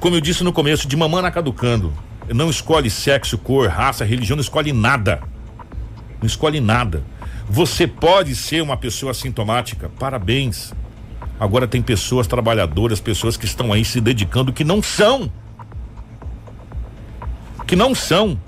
[0.00, 1.92] como eu disse no começo, de mamana caducando.
[2.28, 5.22] Não escolhe sexo, cor, raça, religião, não escolhe nada.
[6.20, 7.02] Não escolhe nada.
[7.48, 10.74] Você pode ser uma pessoa sintomática, parabéns.
[11.38, 15.30] Agora tem pessoas trabalhadoras, pessoas que estão aí se dedicando que não são.
[17.66, 18.38] Que não são.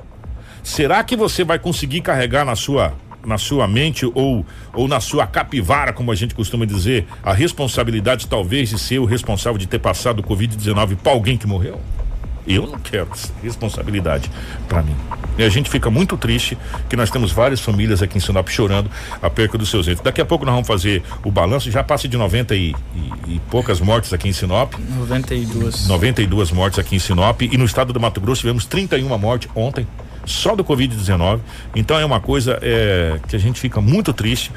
[0.63, 2.93] Será que você vai conseguir carregar na sua
[3.25, 8.27] na sua mente ou ou na sua capivara, como a gente costuma dizer, a responsabilidade
[8.27, 11.81] talvez de ser o responsável de ter passado o COVID-19 para alguém que morreu?
[12.47, 13.09] Eu não quero
[13.43, 14.31] responsabilidade
[14.69, 14.97] para mim.
[15.39, 16.57] E a gente fica muito triste
[16.89, 18.91] que nós temos várias famílias aqui em Sinop chorando
[19.23, 20.03] a perca dos seus entes.
[20.03, 23.41] Daqui a pouco nós vamos fazer o balanço, já passa de 90 e, e, e
[23.51, 24.75] poucas mortes aqui em Sinop.
[24.99, 25.87] 92.
[25.87, 29.87] 92 mortes aqui em Sinop e no estado do Mato Grosso tivemos 31 mortes ontem
[30.25, 31.41] só do Covid-19.
[31.75, 34.53] Então é uma coisa é, que a gente fica muito triste.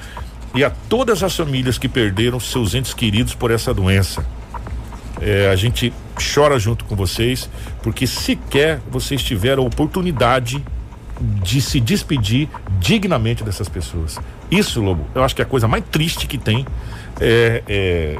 [0.55, 4.23] E a todas as famílias que perderam seus entes queridos por essa doença.
[5.22, 5.93] É, a gente
[6.34, 7.49] chora junto com vocês,
[7.82, 10.64] porque sequer vocês tiveram a oportunidade
[11.20, 12.49] de se despedir
[12.80, 14.20] dignamente dessas pessoas.
[14.49, 16.66] Isso, Lobo, eu acho que é a coisa mais triste que tem.
[17.20, 18.18] É, é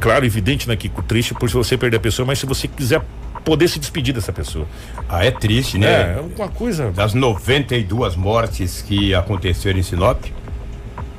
[0.00, 3.00] claro, evidente, né, que triste por você perder a pessoa, mas se você quiser
[3.44, 4.66] poder se despedir dessa pessoa.
[5.08, 6.16] Ah, é triste, né?
[6.16, 6.90] É, uma coisa.
[6.90, 10.24] Das 92 mortes que aconteceram em Sinop,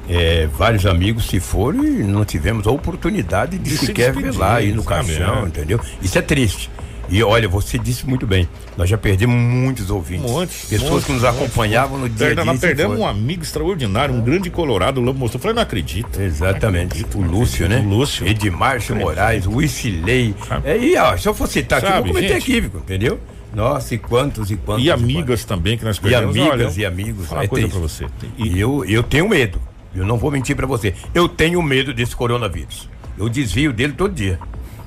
[0.09, 4.35] é, vários amigos se foram e não tivemos a oportunidade de, de sequer se ver
[4.35, 5.47] lá, ir no caixão, é.
[5.47, 5.79] entendeu?
[6.01, 6.69] Isso é triste.
[7.09, 10.29] E olha, você disse muito bem, nós já perdemos muitos ouvintes.
[10.29, 10.65] Muitos.
[10.65, 12.45] Pessoas muitos, que nos acompanhavam no dia a dia.
[12.45, 15.39] Nós perdemos um amigo extraordinário, um grande colorado, o Lobo mostrou.
[15.39, 16.19] Eu falei, não acredito.
[16.19, 17.01] Exatamente.
[17.01, 17.79] Não acredito, o Lúcio, né?
[17.79, 18.27] O Lúcio.
[18.27, 20.33] Edmar Moraes, o Isilei.
[20.63, 23.19] É, e ó, se eu fosse citar aqui, eu vou cometer equívoco, entendeu?
[23.53, 24.83] Nossa, e quantos e quantos.
[24.83, 26.35] E amigas e também que nós perdemos.
[26.35, 27.31] E amigas olha, e amigos.
[27.31, 28.05] Uma é coisa pra você.
[28.37, 29.61] E eu, eu tenho medo.
[29.95, 30.93] Eu não vou mentir para você.
[31.13, 32.89] Eu tenho medo desse coronavírus.
[33.17, 34.39] Eu desvio dele todo dia.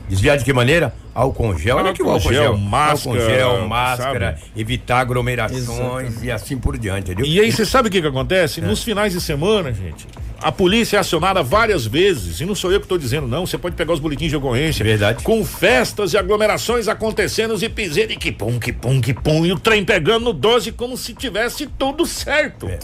[0.09, 0.95] Desviar de que maneira?
[1.15, 4.53] Álcool gel, olha que o álcool gel, máscara, álcool gel, máscara, sabe?
[4.57, 6.25] evitar aglomerações Exatamente.
[6.25, 7.27] e assim por diante, entendeu?
[7.27, 8.61] E aí você sabe o que que acontece?
[8.61, 8.65] É.
[8.65, 10.07] Nos finais de semana, gente,
[10.41, 13.45] a polícia é acionada várias vezes, e não sou eu que estou dizendo, não.
[13.45, 14.85] Você pode pegar os boletins de ocorrência.
[14.85, 15.23] Verdade.
[15.25, 19.53] Com festas e aglomerações acontecendo e piseira e que pum, que pum, que pum, e
[19.53, 22.69] o trem pegando no 12 como se tivesse tudo certo.
[22.69, 22.79] É.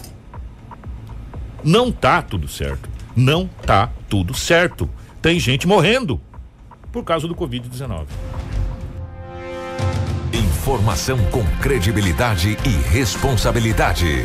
[1.65, 2.87] Não tá tudo certo.
[3.15, 4.87] Não tá tudo certo.
[5.19, 6.21] Tem gente morrendo
[6.91, 8.05] por causa do Covid-19.
[10.31, 14.23] Informação com credibilidade e responsabilidade.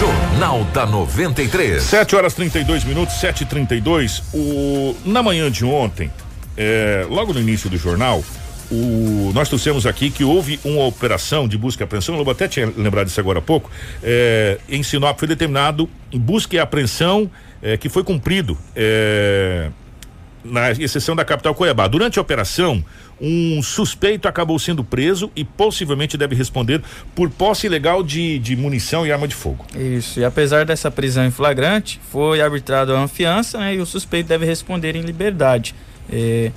[0.00, 1.80] Jornal da 93.
[1.80, 4.24] 7 horas 32 minutos, 7h32.
[4.34, 6.10] O, na manhã de ontem,
[6.56, 8.24] é, logo no início do jornal,
[8.70, 12.72] o, nós trouxemos aqui que houve uma operação de busca e apreensão, eu até tinha
[12.76, 13.70] lembrado disso agora há pouco,
[14.02, 17.30] é, em Sinop foi determinado busca e apreensão
[17.62, 18.56] é, que foi cumprido.
[18.74, 19.70] É,
[20.44, 21.88] na exceção da capital Cuiabá.
[21.88, 22.84] Durante a operação,
[23.20, 26.82] um suspeito acabou sendo preso e possivelmente deve responder
[27.14, 29.64] por posse ilegal de, de munição e arma de fogo.
[29.74, 34.28] Isso, e apesar dessa prisão em flagrante, foi arbitrado a fiança né, e o suspeito
[34.28, 35.74] deve responder em liberdade.
[36.12, 36.52] É,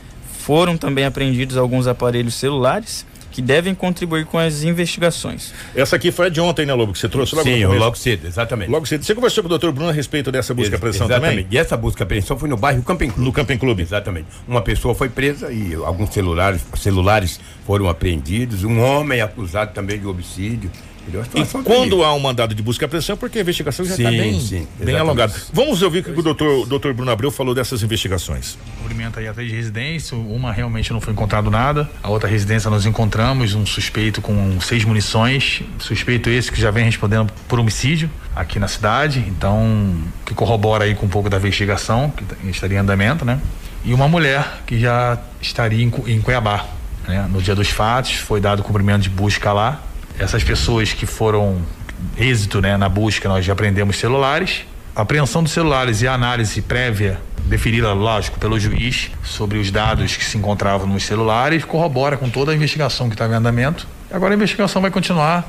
[0.47, 5.53] foram também apreendidos alguns aparelhos celulares que devem contribuir com as investigações.
[5.75, 8.25] Essa aqui foi a de ontem, né, Lobo, que você trouxe logo Sim, logo cedo,
[8.25, 8.71] exatamente.
[8.71, 9.03] Logo cedo.
[9.03, 11.45] Você conversou com o doutor Bruno a respeito dessa busca e apreensão também?
[11.51, 13.25] E essa busca e apreensão foi no bairro Camping Clube.
[13.25, 13.81] No Camping Clube.
[13.83, 14.27] Exatamente.
[14.47, 20.07] Uma pessoa foi presa e alguns celulares, celulares foram apreendidos, um homem acusado também de
[20.07, 20.71] homicídio.
[21.07, 24.39] E quando há um mandado de busca e apreensão, porque a investigação já está bem,
[24.39, 25.33] sim, bem alongada.
[25.53, 28.57] Vamos ouvir o que o doutor, doutor Bruno Abreu falou dessas investigações.
[28.79, 32.85] Cumprimento aí a três residências, uma realmente não foi encontrado nada, a outra residência nós
[32.85, 38.59] encontramos um suspeito com seis munições, suspeito esse que já vem respondendo por homicídio aqui
[38.59, 39.95] na cidade, então
[40.25, 43.39] que corrobora aí com um pouco da investigação que estaria em andamento, né?
[43.85, 46.65] E uma mulher que já estaria em, em Cuiabá,
[47.07, 47.27] né?
[47.31, 49.81] No dia dos fatos foi dado cumprimento de busca lá,
[50.19, 51.61] essas pessoas que foram
[52.17, 54.65] êxito né, na busca, nós já apreendemos celulares.
[54.95, 60.15] A apreensão dos celulares e a análise prévia, deferida, lógico, pelo juiz sobre os dados
[60.15, 63.87] que se encontravam nos celulares, corrobora com toda a investigação que estava em andamento.
[64.11, 65.47] Agora a investigação vai continuar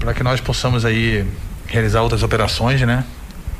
[0.00, 1.26] para que nós possamos aí
[1.66, 3.04] realizar outras operações, né?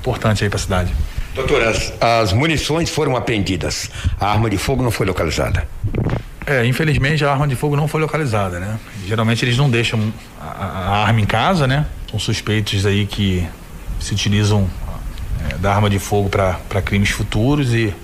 [0.00, 0.94] Importante aí para a cidade.
[1.34, 3.90] Doutora, as, as munições foram apreendidas.
[4.18, 5.68] A arma de fogo não foi localizada.
[6.48, 8.78] É, infelizmente a arma de fogo não foi localizada, né?
[9.06, 11.84] Geralmente eles não deixam a, a arma em casa, né?
[12.10, 13.46] São suspeitos aí que
[14.00, 14.66] se utilizam
[15.46, 17.94] é, da arma de fogo para crimes futuros e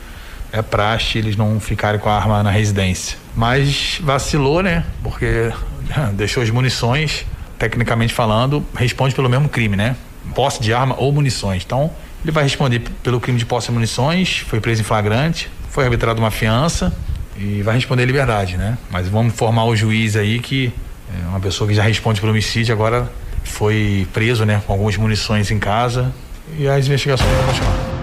[0.52, 3.16] é praxe eles não ficarem com a arma na residência.
[3.34, 4.84] Mas vacilou, né?
[5.02, 5.50] Porque
[6.12, 7.24] deixou as munições,
[7.58, 9.96] tecnicamente falando, responde pelo mesmo crime, né?
[10.34, 11.62] Posse de arma ou munições.
[11.64, 11.90] Então,
[12.22, 16.20] ele vai responder pelo crime de posse de munições, foi preso em flagrante, foi arbitrada
[16.20, 16.94] uma fiança
[17.36, 18.78] e vai responder liberdade, né?
[18.90, 20.72] Mas vamos formar o juiz aí que
[21.12, 23.08] é uma pessoa que já responde por homicídio agora
[23.44, 26.12] foi preso, né, com algumas munições em casa
[26.58, 27.94] e as investigações vão continuar.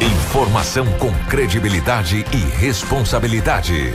[0.00, 3.92] Informação com credibilidade e responsabilidade.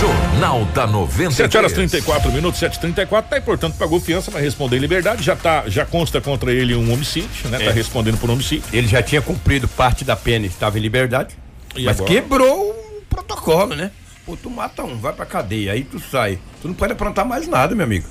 [0.00, 1.34] Jornal da 93.
[1.34, 3.24] 7 horas 34 minutos, 7h34.
[3.28, 5.22] Tá, e portanto, pagou fiança, vai responder em liberdade.
[5.22, 7.58] Já tá, já consta contra ele um homicídio, né?
[7.58, 7.66] Tá é.
[7.66, 8.64] Tá respondendo por homicídio.
[8.72, 11.36] Ele já tinha cumprido parte da pena, estava em liberdade.
[11.76, 12.14] E mas agora?
[12.14, 12.83] quebrou
[13.14, 13.90] protocolo, né?
[14.26, 16.38] Pô, tu mata um, vai pra cadeia, aí tu sai.
[16.62, 18.06] Tu não pode aprontar mais nada, meu amigo.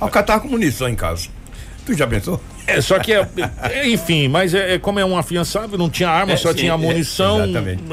[0.00, 1.28] O cara tava com munição em casa.
[1.86, 2.40] Tu já pensou?
[2.66, 3.28] É, só que é,
[3.62, 6.58] é enfim, mas é, é, como é um afiançável, não tinha arma, é, só sim,
[6.58, 7.40] tinha é, munição,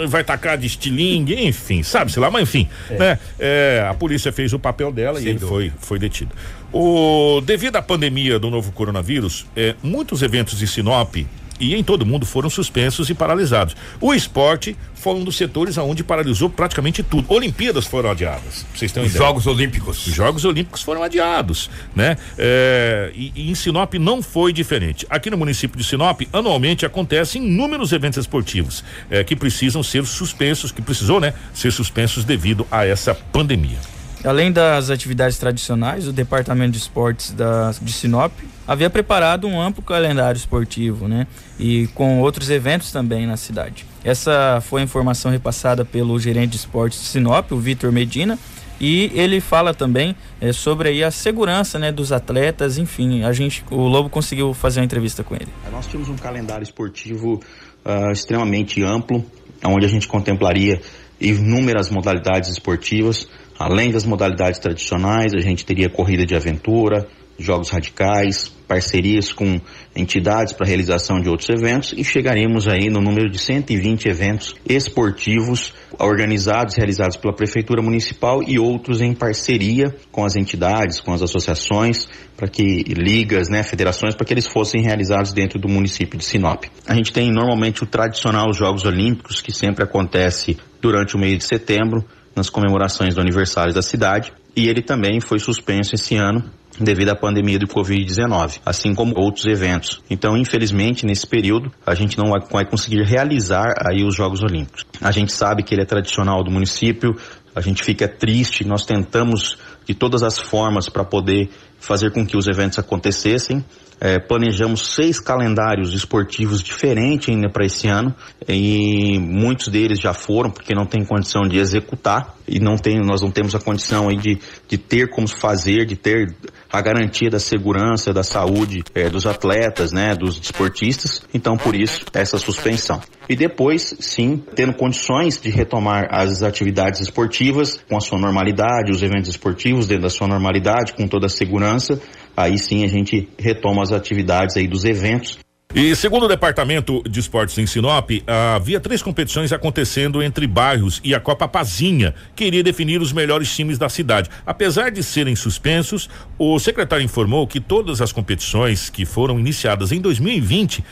[0.07, 2.97] vai tacar de estilingue, enfim, sabe-se lá, mas enfim, é.
[2.97, 3.20] né?
[3.39, 6.32] É, a polícia fez o papel dela Sem e ele foi, foi detido.
[6.72, 9.47] O, devido à pandemia do novo coronavírus,
[9.82, 11.16] muitos eventos de Sinop
[11.60, 13.76] e em todo o mundo foram suspensos e paralisados.
[13.99, 17.32] O esporte foi um dos setores aonde paralisou praticamente tudo.
[17.34, 18.66] Olimpíadas foram adiadas.
[18.74, 20.05] Vocês Os Jogos Olímpicos.
[20.05, 22.18] Os Jogos Olímpicos foram adiados, né?
[22.38, 25.05] É, e, e, em Sinop não foi diferente.
[25.10, 30.72] Aqui no município de Sinop, anualmente acontecem inúmeros eventos esportivos é, que precisam ser suspensos,
[30.72, 33.98] que precisou, né, ser suspensos devido a essa pandemia.
[34.24, 38.34] Além das atividades tradicionais, o Departamento de Esportes da, de Sinop
[38.67, 41.26] havia preparado um amplo calendário esportivo, né?
[41.57, 43.86] E com outros eventos também na cidade.
[44.03, 48.38] Essa foi a informação repassada pelo gerente de esportes de Sinop, o Vitor Medina,
[48.80, 53.63] e ele fala também é, sobre aí a segurança né, dos atletas, enfim, a gente,
[53.70, 55.47] o Lobo conseguiu fazer uma entrevista com ele.
[55.72, 57.41] Nós tínhamos um calendário esportivo
[57.86, 59.26] uh, extremamente amplo,
[59.65, 60.82] onde a gente contemplaria
[61.20, 63.28] inúmeras modalidades esportivas,
[63.60, 67.05] Além das modalidades tradicionais, a gente teria corrida de aventura,
[67.38, 69.60] jogos radicais, parcerias com
[69.93, 75.74] entidades para realização de outros eventos e chegaremos aí no número de 120 eventos esportivos
[75.97, 82.07] organizados, realizados pela Prefeitura Municipal e outros em parceria com as entidades, com as associações,
[82.38, 86.64] para que ligas, né, federações, para que eles fossem realizados dentro do município de Sinop.
[86.88, 91.43] A gente tem normalmente o tradicional Jogos Olímpicos, que sempre acontece durante o mês de
[91.43, 92.05] setembro,
[92.36, 96.43] nas comemorações do aniversário da cidade e ele também foi suspenso esse ano
[96.80, 100.01] devido à pandemia do Covid-19, assim como outros eventos.
[100.09, 104.86] Então, infelizmente, nesse período, a gente não vai conseguir realizar aí os Jogos Olímpicos.
[105.01, 107.15] A gente sabe que ele é tradicional do município,
[107.53, 111.49] a gente fica triste, nós tentamos de todas as formas para poder
[111.80, 113.63] fazer com que os eventos acontecessem.
[114.01, 118.15] É, planejamos seis calendários esportivos diferentes ainda para esse ano
[118.47, 123.21] e muitos deles já foram porque não tem condição de executar e não tem, nós
[123.21, 126.33] não temos a condição aí de, de ter como fazer, de ter
[126.71, 131.21] a garantia da segurança, da saúde é, dos atletas, né, dos desportistas.
[131.33, 133.01] Então, por isso, essa suspensão.
[133.29, 139.03] E depois, sim, tendo condições de retomar as atividades esportivas com a sua normalidade, os
[139.03, 142.01] eventos esportivos dentro da sua normalidade, com toda a segurança,
[142.39, 145.39] aí sim a gente retoma as atividades aí dos eventos
[145.75, 148.09] e segundo o Departamento de Esportes em Sinop,
[148.55, 153.55] havia três competições acontecendo entre bairros e a Copa Pazinha, que iria definir os melhores
[153.55, 154.31] times da cidade.
[154.47, 156.09] Apesar de serem suspensos,
[156.39, 160.83] o secretário informou que todas as competições que foram iniciadas em 2020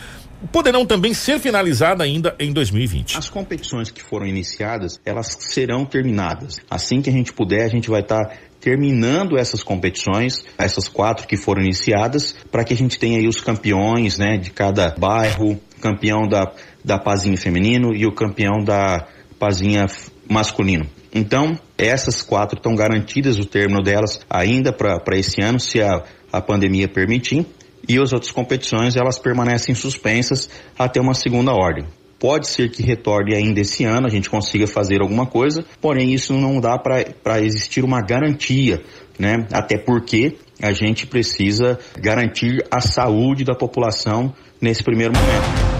[0.51, 3.17] poderão também ser finalizadas ainda em 2020.
[3.17, 6.57] As competições que foram iniciadas, elas serão terminadas.
[6.69, 11.27] Assim que a gente puder, a gente vai estar tá terminando essas competições, essas quatro
[11.27, 15.59] que foram iniciadas, para que a gente tenha aí os campeões, né, de cada bairro,
[15.81, 16.51] campeão da,
[16.83, 19.07] da Pazinha feminino e o campeão da
[19.39, 19.85] Pazinha
[20.29, 20.85] masculino.
[21.13, 26.41] Então, essas quatro estão garantidas o término delas ainda para esse ano, se a, a
[26.41, 27.45] pandemia permitir,
[27.87, 31.85] e as outras competições elas permanecem suspensas até uma segunda ordem.
[32.19, 36.33] Pode ser que retorne ainda esse ano, a gente consiga fazer alguma coisa, porém isso
[36.33, 38.81] não dá para existir uma garantia,
[39.19, 39.45] né?
[39.51, 45.77] Até porque a gente precisa garantir a saúde da população nesse primeiro momento.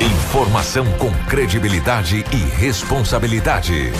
[0.00, 3.92] Informação com credibilidade e responsabilidade.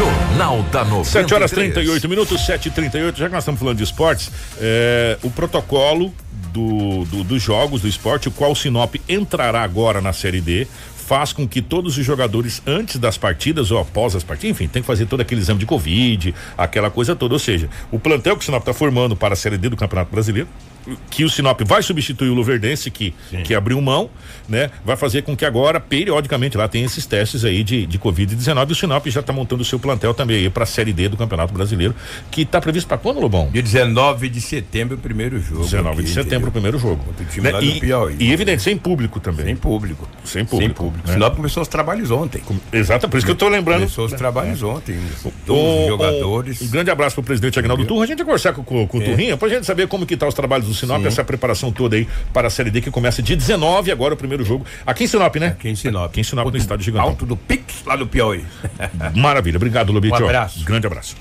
[0.00, 1.08] Jornal da 93.
[1.08, 5.18] 7 horas 38 minutos, 7 e 38 Já que nós estamos falando de esportes, é,
[5.22, 6.10] o protocolo
[6.50, 10.66] do, do, dos jogos do esporte, o qual o Sinop entrará agora na Série D,
[11.06, 14.80] faz com que todos os jogadores, antes das partidas ou após as partidas, enfim, tem
[14.80, 17.34] que fazer todo aquele exame de Covid, aquela coisa toda.
[17.34, 20.10] Ou seja, o plantel que o Sinop está formando para a Série D do Campeonato
[20.10, 20.48] Brasileiro
[21.10, 23.14] que o Sinop vai substituir o Luverdense, que,
[23.44, 24.10] que abriu mão,
[24.48, 24.70] né?
[24.84, 28.68] Vai fazer com que agora, periodicamente, lá tem esses testes aí de, de Covid-19.
[28.68, 31.08] E o Sinop já está montando o seu plantel também aí para a Série D
[31.08, 31.94] do Campeonato Brasileiro,
[32.30, 33.50] que está previsto para quando, Lobão?
[33.52, 35.64] De 19 de setembro, o primeiro jogo.
[35.64, 37.04] 19 aqui, de setembro, o primeiro jogo.
[37.18, 37.50] Né?
[37.62, 39.46] E, e, evidente, sem público também.
[39.46, 40.08] Sem público.
[40.24, 40.66] Sem público.
[40.66, 41.08] Sem público.
[41.08, 41.14] Né?
[41.14, 42.42] Sinop começou os trabalhos ontem.
[42.72, 43.80] Exato, por isso que eu estou lembrando.
[43.80, 44.66] Começou os trabalhos é.
[44.66, 44.98] ontem.
[45.46, 46.62] Os jogadores.
[46.62, 48.04] Um grande abraço para o presidente Agnaldo Turra.
[48.04, 49.04] A gente vai conversar com, com, com o é.
[49.04, 51.08] Turrinha, para a gente saber como que tá os trabalhos do Sinop, Sim.
[51.08, 54.44] essa preparação toda aí para a Série D que começa dia 19, agora o primeiro
[54.44, 54.64] jogo.
[54.86, 55.48] Aqui em Sinop, né?
[55.48, 56.06] Aqui em Sinop.
[56.06, 57.04] Aqui em Sinop, no estádio gigante.
[57.04, 58.44] Alto do Pix, lá do Piauí.
[59.14, 59.56] Maravilha.
[59.56, 60.24] Obrigado, Lubitio.
[60.24, 60.64] Um abraço.
[60.64, 61.16] Grande abraço.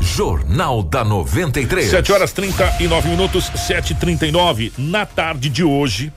[0.00, 1.88] Jornal da 93.
[1.88, 4.72] 7 horas 39 minutos, 7h39.
[4.76, 6.12] Na tarde de hoje,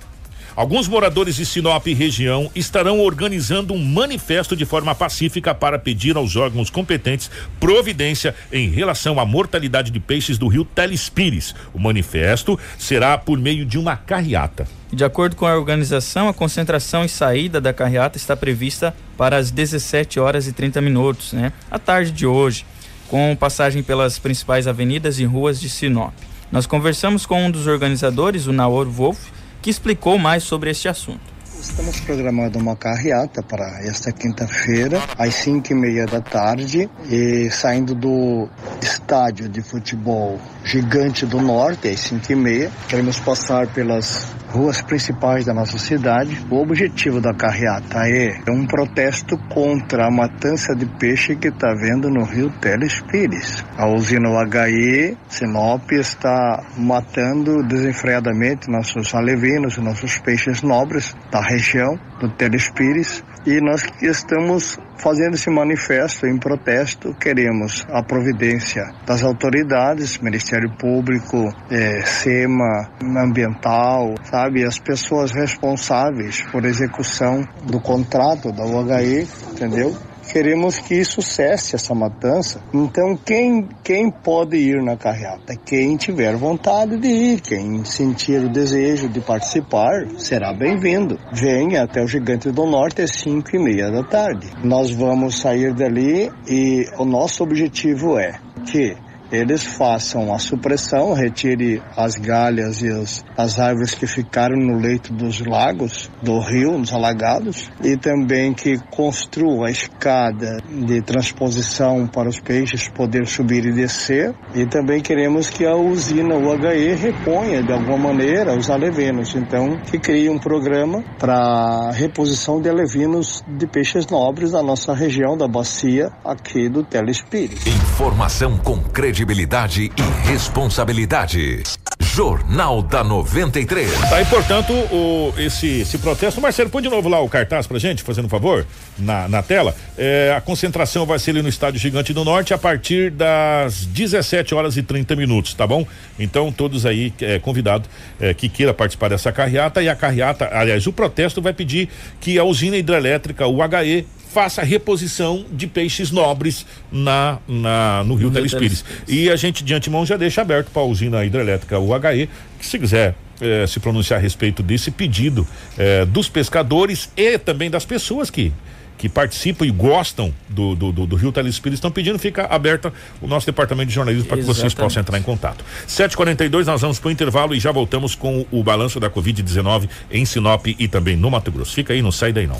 [0.55, 6.15] Alguns moradores de Sinop e região estarão organizando um manifesto de forma pacífica para pedir
[6.15, 7.29] aos órgãos competentes
[7.59, 11.53] providência em relação à mortalidade de peixes do rio Telespires.
[11.73, 14.65] O manifesto será por meio de uma carreata.
[14.93, 19.51] De acordo com a organização, a concentração e saída da carreata está prevista para as
[19.51, 21.51] 17 horas e 30 minutos, né?
[21.69, 22.65] À tarde de hoje,
[23.09, 26.13] com passagem pelas principais avenidas e ruas de Sinop.
[26.49, 29.34] Nós conversamos com um dos organizadores, o Naor Wolf,
[29.65, 31.34] que explicou mais sobre este assunto.
[31.67, 37.95] Estamos programando uma carreata para esta quinta-feira, às 5 e meia da tarde, e saindo
[37.95, 38.47] do
[38.81, 42.71] estádio de futebol Gigante do Norte, às 5 e meia.
[42.87, 46.45] Queremos passar pelas ruas principais da nossa cidade.
[46.49, 52.09] O objetivo da carreata é um protesto contra a matança de peixe que está havendo
[52.09, 53.65] no rio Teles Pires.
[53.77, 62.29] A usina UHE Sinop está matando desenfreadamente nossos alevinos, nossos peixes nobres da região do
[62.29, 67.13] Teles Pires e nós estamos fazendo esse manifesto em protesto.
[67.13, 76.65] Queremos a providência das autoridades, Ministério Público, é, SEMA, Ambiental, sabe, as pessoas responsáveis por
[76.65, 79.95] execução do contrato da UHE, entendeu?
[80.35, 82.61] Queremos que isso cesse essa matança.
[82.73, 85.55] Então, quem, quem pode ir na carreata?
[85.55, 91.17] Quem tiver vontade de ir, quem sentir o desejo de participar, será bem-vindo.
[91.31, 94.51] Venha até o Gigante do Norte às 5 e meia da tarde.
[94.61, 98.37] Nós vamos sair dali e o nosso objetivo é
[98.69, 98.93] que
[99.31, 105.13] eles façam a supressão, retire as galhas e as, as árvores que ficaram no leito
[105.13, 112.29] dos lagos, do rio, nos alagados, e também que construa a escada de transposição para
[112.29, 117.71] os peixes poder subir e descer, e também queremos que a usina UHE reponha de
[117.71, 124.07] alguma maneira os alevinos, então que crie um programa para reposição de alevinos de peixes
[124.07, 127.65] nobres da nossa região da bacia aqui do Telespires.
[127.65, 128.79] Informação com
[129.15, 131.63] credibilidade e responsabilidade.
[132.01, 133.89] Jornal da 93.
[134.09, 136.41] Tá aí, portanto, o, esse, esse protesto.
[136.41, 138.65] Marcelo, põe de novo lá o cartaz pra gente, fazendo um favor,
[138.97, 139.73] na, na tela.
[139.97, 144.53] É, a concentração vai ser ali no Estádio Gigante do Norte a partir das 17
[144.53, 145.87] horas e 30 minutos, tá bom?
[146.19, 147.89] Então, todos aí é, convidados
[148.19, 149.81] é, que queira participar dessa carreata.
[149.81, 151.87] E a carreata, aliás, o protesto vai pedir
[152.19, 158.31] que a usina hidrelétrica, o HE, faça reposição de peixes nobres na, na no Rio
[158.31, 158.83] Telespires.
[159.07, 162.77] E a gente de antemão já deixa aberto para a usina hidrelétrica UHE, que se
[162.77, 165.47] quiser eh, se pronunciar a respeito desse pedido
[165.77, 168.51] eh, dos pescadores e também das pessoas que
[168.97, 173.27] que participam e gostam do, do, do, do Rio Telespires estão pedindo, fica aberta o
[173.27, 175.63] nosso departamento de jornalismo para que vocês possam entrar em contato.
[175.87, 180.25] 7h42, nós vamos para o intervalo e já voltamos com o balanço da Covid-19 em
[180.25, 181.73] Sinop e também no Mato Grosso.
[181.73, 182.57] Fica aí, não sai daí não.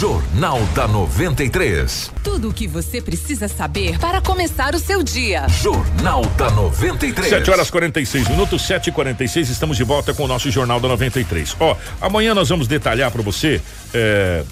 [0.00, 2.10] Jornal da 93.
[2.22, 5.46] Tudo o que você precisa saber para começar o seu dia.
[5.48, 7.28] Jornal da 93.
[7.28, 10.88] 7 horas 46 minutos, 7 e 46 estamos de volta com o nosso Jornal da
[10.88, 11.56] 93.
[11.60, 13.60] Ó, amanhã nós vamos detalhar para você,
[13.92, 14.42] é,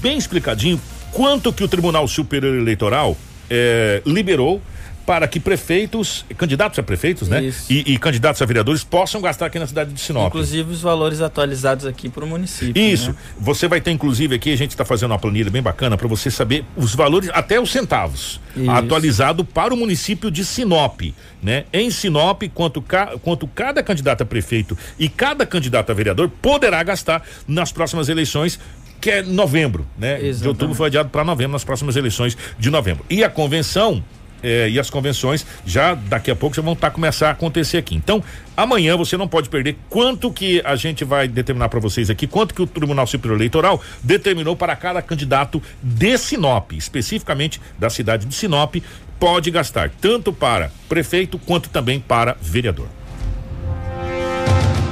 [0.00, 0.80] bem explicadinho,
[1.10, 3.16] quanto que o Tribunal Superior Eleitoral
[3.50, 4.62] é, liberou
[5.04, 7.52] para que prefeitos, candidatos a prefeitos, né?
[7.68, 10.28] E, e, candidatos a vereadores possam gastar aqui na cidade de Sinop.
[10.28, 12.80] Inclusive os valores atualizados aqui para o município.
[12.80, 13.10] Isso.
[13.10, 13.16] Né?
[13.38, 16.30] Você vai ter, inclusive, aqui a gente está fazendo uma planilha bem bacana para você
[16.30, 18.70] saber os valores, até os centavos, Isso.
[18.70, 21.00] atualizado para o município de Sinop.
[21.42, 21.64] Né?
[21.72, 26.82] Em Sinop, quanto, ca, quanto cada candidato a prefeito e cada candidato a vereador poderá
[26.82, 28.58] gastar nas próximas eleições
[29.02, 30.12] que é novembro, né?
[30.12, 30.42] Exatamente.
[30.42, 33.04] De outubro foi adiado para novembro nas próximas eleições de novembro.
[33.10, 34.02] E a convenção
[34.42, 37.78] eh, e as convenções já daqui a pouco já vão estar tá, começar a acontecer
[37.78, 37.94] aqui.
[37.94, 38.22] Então,
[38.56, 42.54] amanhã você não pode perder quanto que a gente vai determinar para vocês aqui, quanto
[42.54, 48.34] que o Tribunal Superior Eleitoral determinou para cada candidato de Sinop, especificamente da cidade de
[48.34, 48.76] Sinop,
[49.18, 52.88] pode gastar tanto para prefeito quanto também para vereador.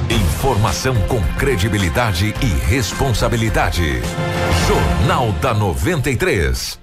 [0.09, 4.01] Informação com credibilidade e responsabilidade.
[4.67, 6.80] Jornal da 93.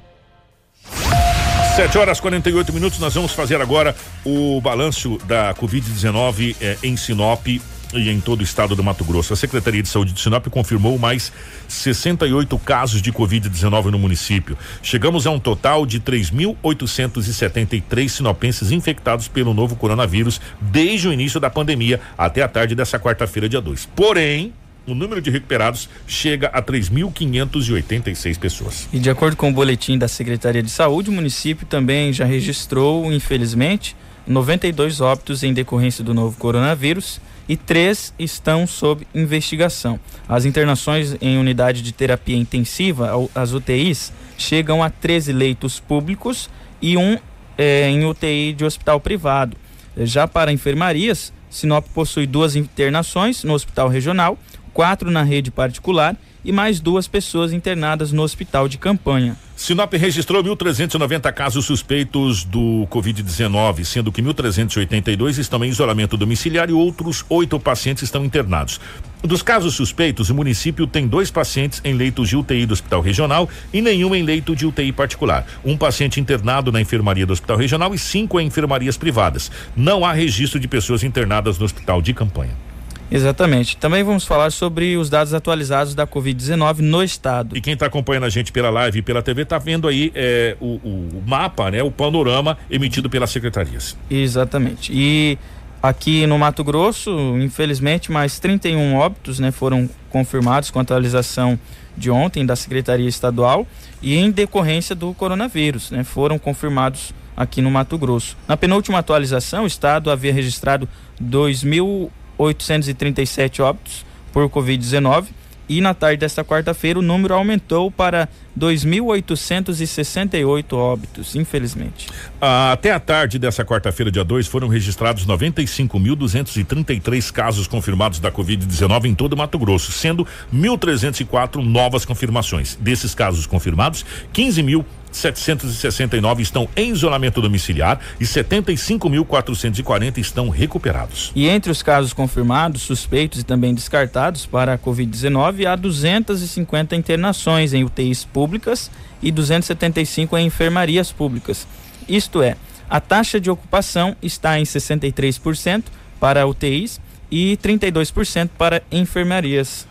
[1.79, 2.99] 7 horas 48 minutos.
[2.99, 7.63] Nós vamos fazer agora o balanço da Covid-19 eh, em Sinop e
[7.95, 9.33] em todo o estado do Mato Grosso.
[9.33, 11.33] A Secretaria de Saúde de Sinop confirmou mais
[11.69, 14.59] 68 casos de Covid-19 no município.
[14.83, 21.49] Chegamos a um total de 3.873 sinopenses infectados pelo novo coronavírus desde o início da
[21.49, 23.87] pandemia até a tarde dessa quarta-feira, dia 2.
[23.95, 24.53] Porém,
[24.89, 28.89] o número de recuperados chega a 3.586 pessoas.
[28.93, 33.13] E de acordo com o boletim da Secretaria de Saúde, o município também já registrou,
[33.13, 33.95] infelizmente,
[34.27, 39.99] 92 óbitos em decorrência do novo coronavírus e três estão sob investigação.
[40.29, 46.97] As internações em unidade de terapia intensiva, as UTIs, chegam a 13 leitos públicos e
[46.97, 47.19] um
[47.57, 49.57] é, em UTI de hospital privado.
[49.97, 54.39] Já para enfermarias, Sinop possui duas internações no hospital regional,
[54.79, 59.37] quatro na rede particular e mais duas pessoas internadas no hospital de campanha.
[59.57, 66.73] Sinop registrou 1.390 casos suspeitos do Covid-19, sendo que 1.382 estão em isolamento domiciliar e
[66.73, 68.81] outros oito pacientes estão internados.
[69.21, 73.49] Dos casos suspeitos, o município tem dois pacientes em leitos de UTI do Hospital Regional
[73.73, 75.45] e nenhum em leito de UTI particular.
[75.65, 79.51] Um paciente internado na enfermaria do Hospital Regional e cinco em enfermarias privadas.
[79.77, 82.68] Não há registro de pessoas internadas no hospital de campanha.
[83.11, 83.77] Exatamente.
[83.77, 87.57] Também vamos falar sobre os dados atualizados da Covid-19 no estado.
[87.57, 90.57] E quem está acompanhando a gente pela live e pela TV está vendo aí é,
[90.61, 93.97] o, o, mapa, né, o panorama emitido pelas secretarias.
[94.11, 94.93] Exatamente.
[94.95, 95.39] E
[95.83, 101.59] aqui no Mato Grosso, infelizmente, mais 31 óbitos né, foram confirmados com a atualização
[101.97, 103.67] de ontem da Secretaria Estadual
[104.01, 108.37] e em decorrência do coronavírus, né, foram confirmados aqui no Mato Grosso.
[108.47, 110.89] Na penúltima atualização, o estado havia registrado
[111.23, 115.27] 2.000 837 óbitos por Covid-19
[115.69, 118.27] e na tarde desta quarta-feira o número aumentou para
[118.59, 122.09] 2.868 óbitos, infelizmente.
[122.41, 129.15] Até a tarde dessa quarta-feira, dia 2, foram registrados 95.233 casos confirmados da Covid-19 em
[129.15, 132.79] todo Mato Grosso, sendo 1.304 novas confirmações.
[132.81, 141.33] Desses casos confirmados, 15 mil 769 estão em isolamento domiciliar e 75.440 estão recuperados.
[141.35, 147.73] E entre os casos confirmados, suspeitos e também descartados para a Covid-19, há 250 internações
[147.73, 148.91] em UTIs públicas
[149.23, 151.67] e 275 em enfermarias públicas.
[152.09, 152.57] Isto é,
[152.89, 155.85] a taxa de ocupação está em 63%
[156.21, 157.01] para UTIs
[157.31, 159.88] e 32% para enfermarias.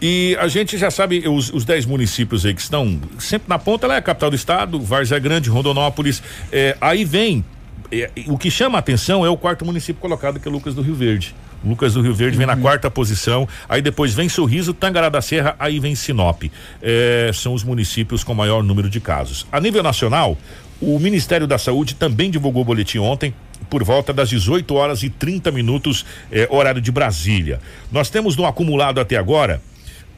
[0.00, 3.86] E a gente já sabe os, os dez municípios aí que estão sempre na ponta,
[3.86, 6.22] ela é a capital do estado, Várzea Grande, Rondonópolis.
[6.50, 7.44] É, aí vem,
[7.92, 10.80] é, o que chama a atenção é o quarto município colocado, que é Lucas do
[10.80, 11.34] Rio Verde.
[11.62, 12.62] Lucas do Rio Verde vem na uhum.
[12.62, 16.44] quarta posição, aí depois vem Sorriso, Tangará da Serra, aí vem Sinop.
[16.80, 19.46] É, são os municípios com maior número de casos.
[19.52, 20.38] A nível nacional,
[20.80, 23.34] o Ministério da Saúde também divulgou o boletim ontem,
[23.68, 27.60] por volta das 18 horas e 30 minutos, é, horário de Brasília.
[27.92, 29.60] Nós temos no acumulado até agora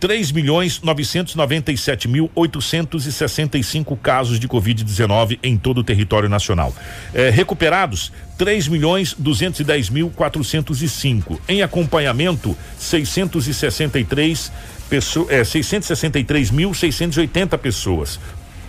[0.03, 5.39] três milhões novecentos noventa e sete mil oitocentos e sessenta e cinco casos de Covid-19
[5.45, 6.75] em todo o território nacional.
[7.15, 11.41] É, recuperados três milhões duzentos e dez mil quatrocentos e cinco.
[11.47, 14.51] Em acompanhamento, seiscentos e sessenta e três
[14.91, 18.19] pessoas, é, seiscentos e sessenta e três mil seiscentos e oitenta pessoas.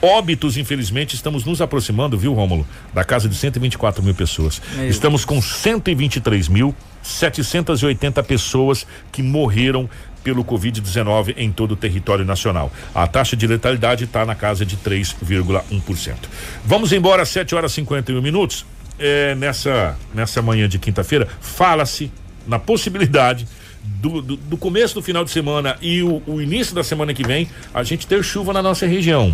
[0.04, 4.62] Óbitos, infelizmente, estamos nos aproximando, viu, Rômulo, da casa de 124 mil pessoas.
[4.76, 9.90] Meu estamos com 123 mil 780 pessoas que morreram
[10.22, 12.70] pelo Covid-19 em todo o território nacional.
[12.94, 16.16] A taxa de letalidade está na casa de 3,1%.
[16.66, 18.66] Vamos embora, 7 horas e 51 minutos.
[19.00, 22.12] É, nessa, nessa manhã de quinta-feira, fala-se
[22.46, 23.48] na possibilidade
[23.82, 27.26] do, do, do, começo do final de semana e o, o início da semana que
[27.26, 29.34] vem a gente ter chuva na nossa região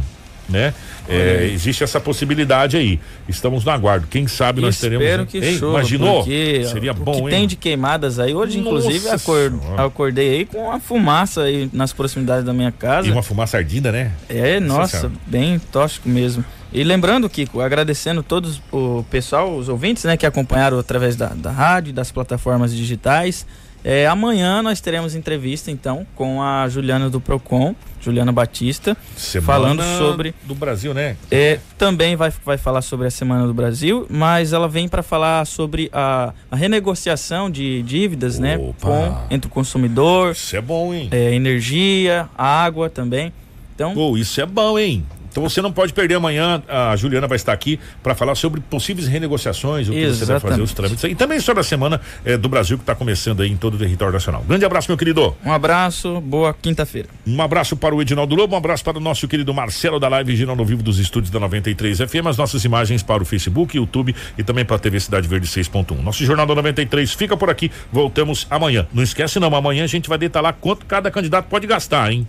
[0.49, 0.73] né?
[1.07, 2.99] É, existe essa possibilidade aí.
[3.27, 4.07] Estamos no aguardo.
[4.07, 5.05] Quem sabe nós teremos.
[5.05, 6.23] Espero que Ei, chova, Imaginou?
[6.23, 7.29] Seria bom, que hein?
[7.29, 8.33] tem de queimadas aí.
[8.33, 13.07] Hoje, Nossa inclusive, acord, acordei aí com uma fumaça aí nas proximidades da minha casa.
[13.07, 14.11] E uma fumaça ardida, né?
[14.27, 16.43] É, nossa, nossa bem tóxico mesmo.
[16.71, 21.49] E lembrando, Kiko, agradecendo todos o pessoal, os ouvintes, né, que acompanharam através da, da
[21.51, 23.45] rádio, das plataformas digitais.
[23.83, 29.83] É, amanhã nós teremos entrevista, então, com a Juliana do Procon, Juliana Batista, semana falando
[29.97, 31.15] sobre do Brasil, né?
[31.29, 35.45] É, também vai, vai falar sobre a Semana do Brasil, mas ela vem para falar
[35.45, 38.89] sobre a, a, renegociação de dívidas, né, Opa.
[38.89, 40.31] né, com entre o consumidor.
[40.31, 41.09] Isso é bom, hein?
[41.11, 43.33] É, energia, água também.
[43.75, 45.05] Então, Pô, isso é bom, hein?
[45.31, 46.61] Então você não pode perder amanhã.
[46.67, 50.19] A Juliana vai estar aqui para falar sobre possíveis renegociações, o que Exatamente.
[50.19, 51.03] você deve fazer, os trâmites.
[51.03, 53.77] E também sobre a semana eh, do Brasil que está começando aí em todo o
[53.77, 54.43] território nacional.
[54.47, 55.35] Grande abraço, meu querido.
[55.45, 57.09] Um abraço, boa quinta-feira.
[57.25, 60.35] Um abraço para o Edinaldo Lobo, um abraço para o nosso querido Marcelo da Live
[60.35, 64.15] Girando no Vivo dos estúdios da 93 FM, as nossas imagens para o Facebook, YouTube
[64.37, 66.01] e também para a TV Cidade Verde 6.1.
[66.01, 67.71] Nosso Jornal da 93 fica por aqui.
[67.91, 68.87] Voltamos amanhã.
[68.93, 72.27] Não esquece não, amanhã a gente vai detalhar quanto cada candidato pode gastar, hein?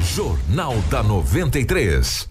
[0.00, 2.29] Jornal da 93.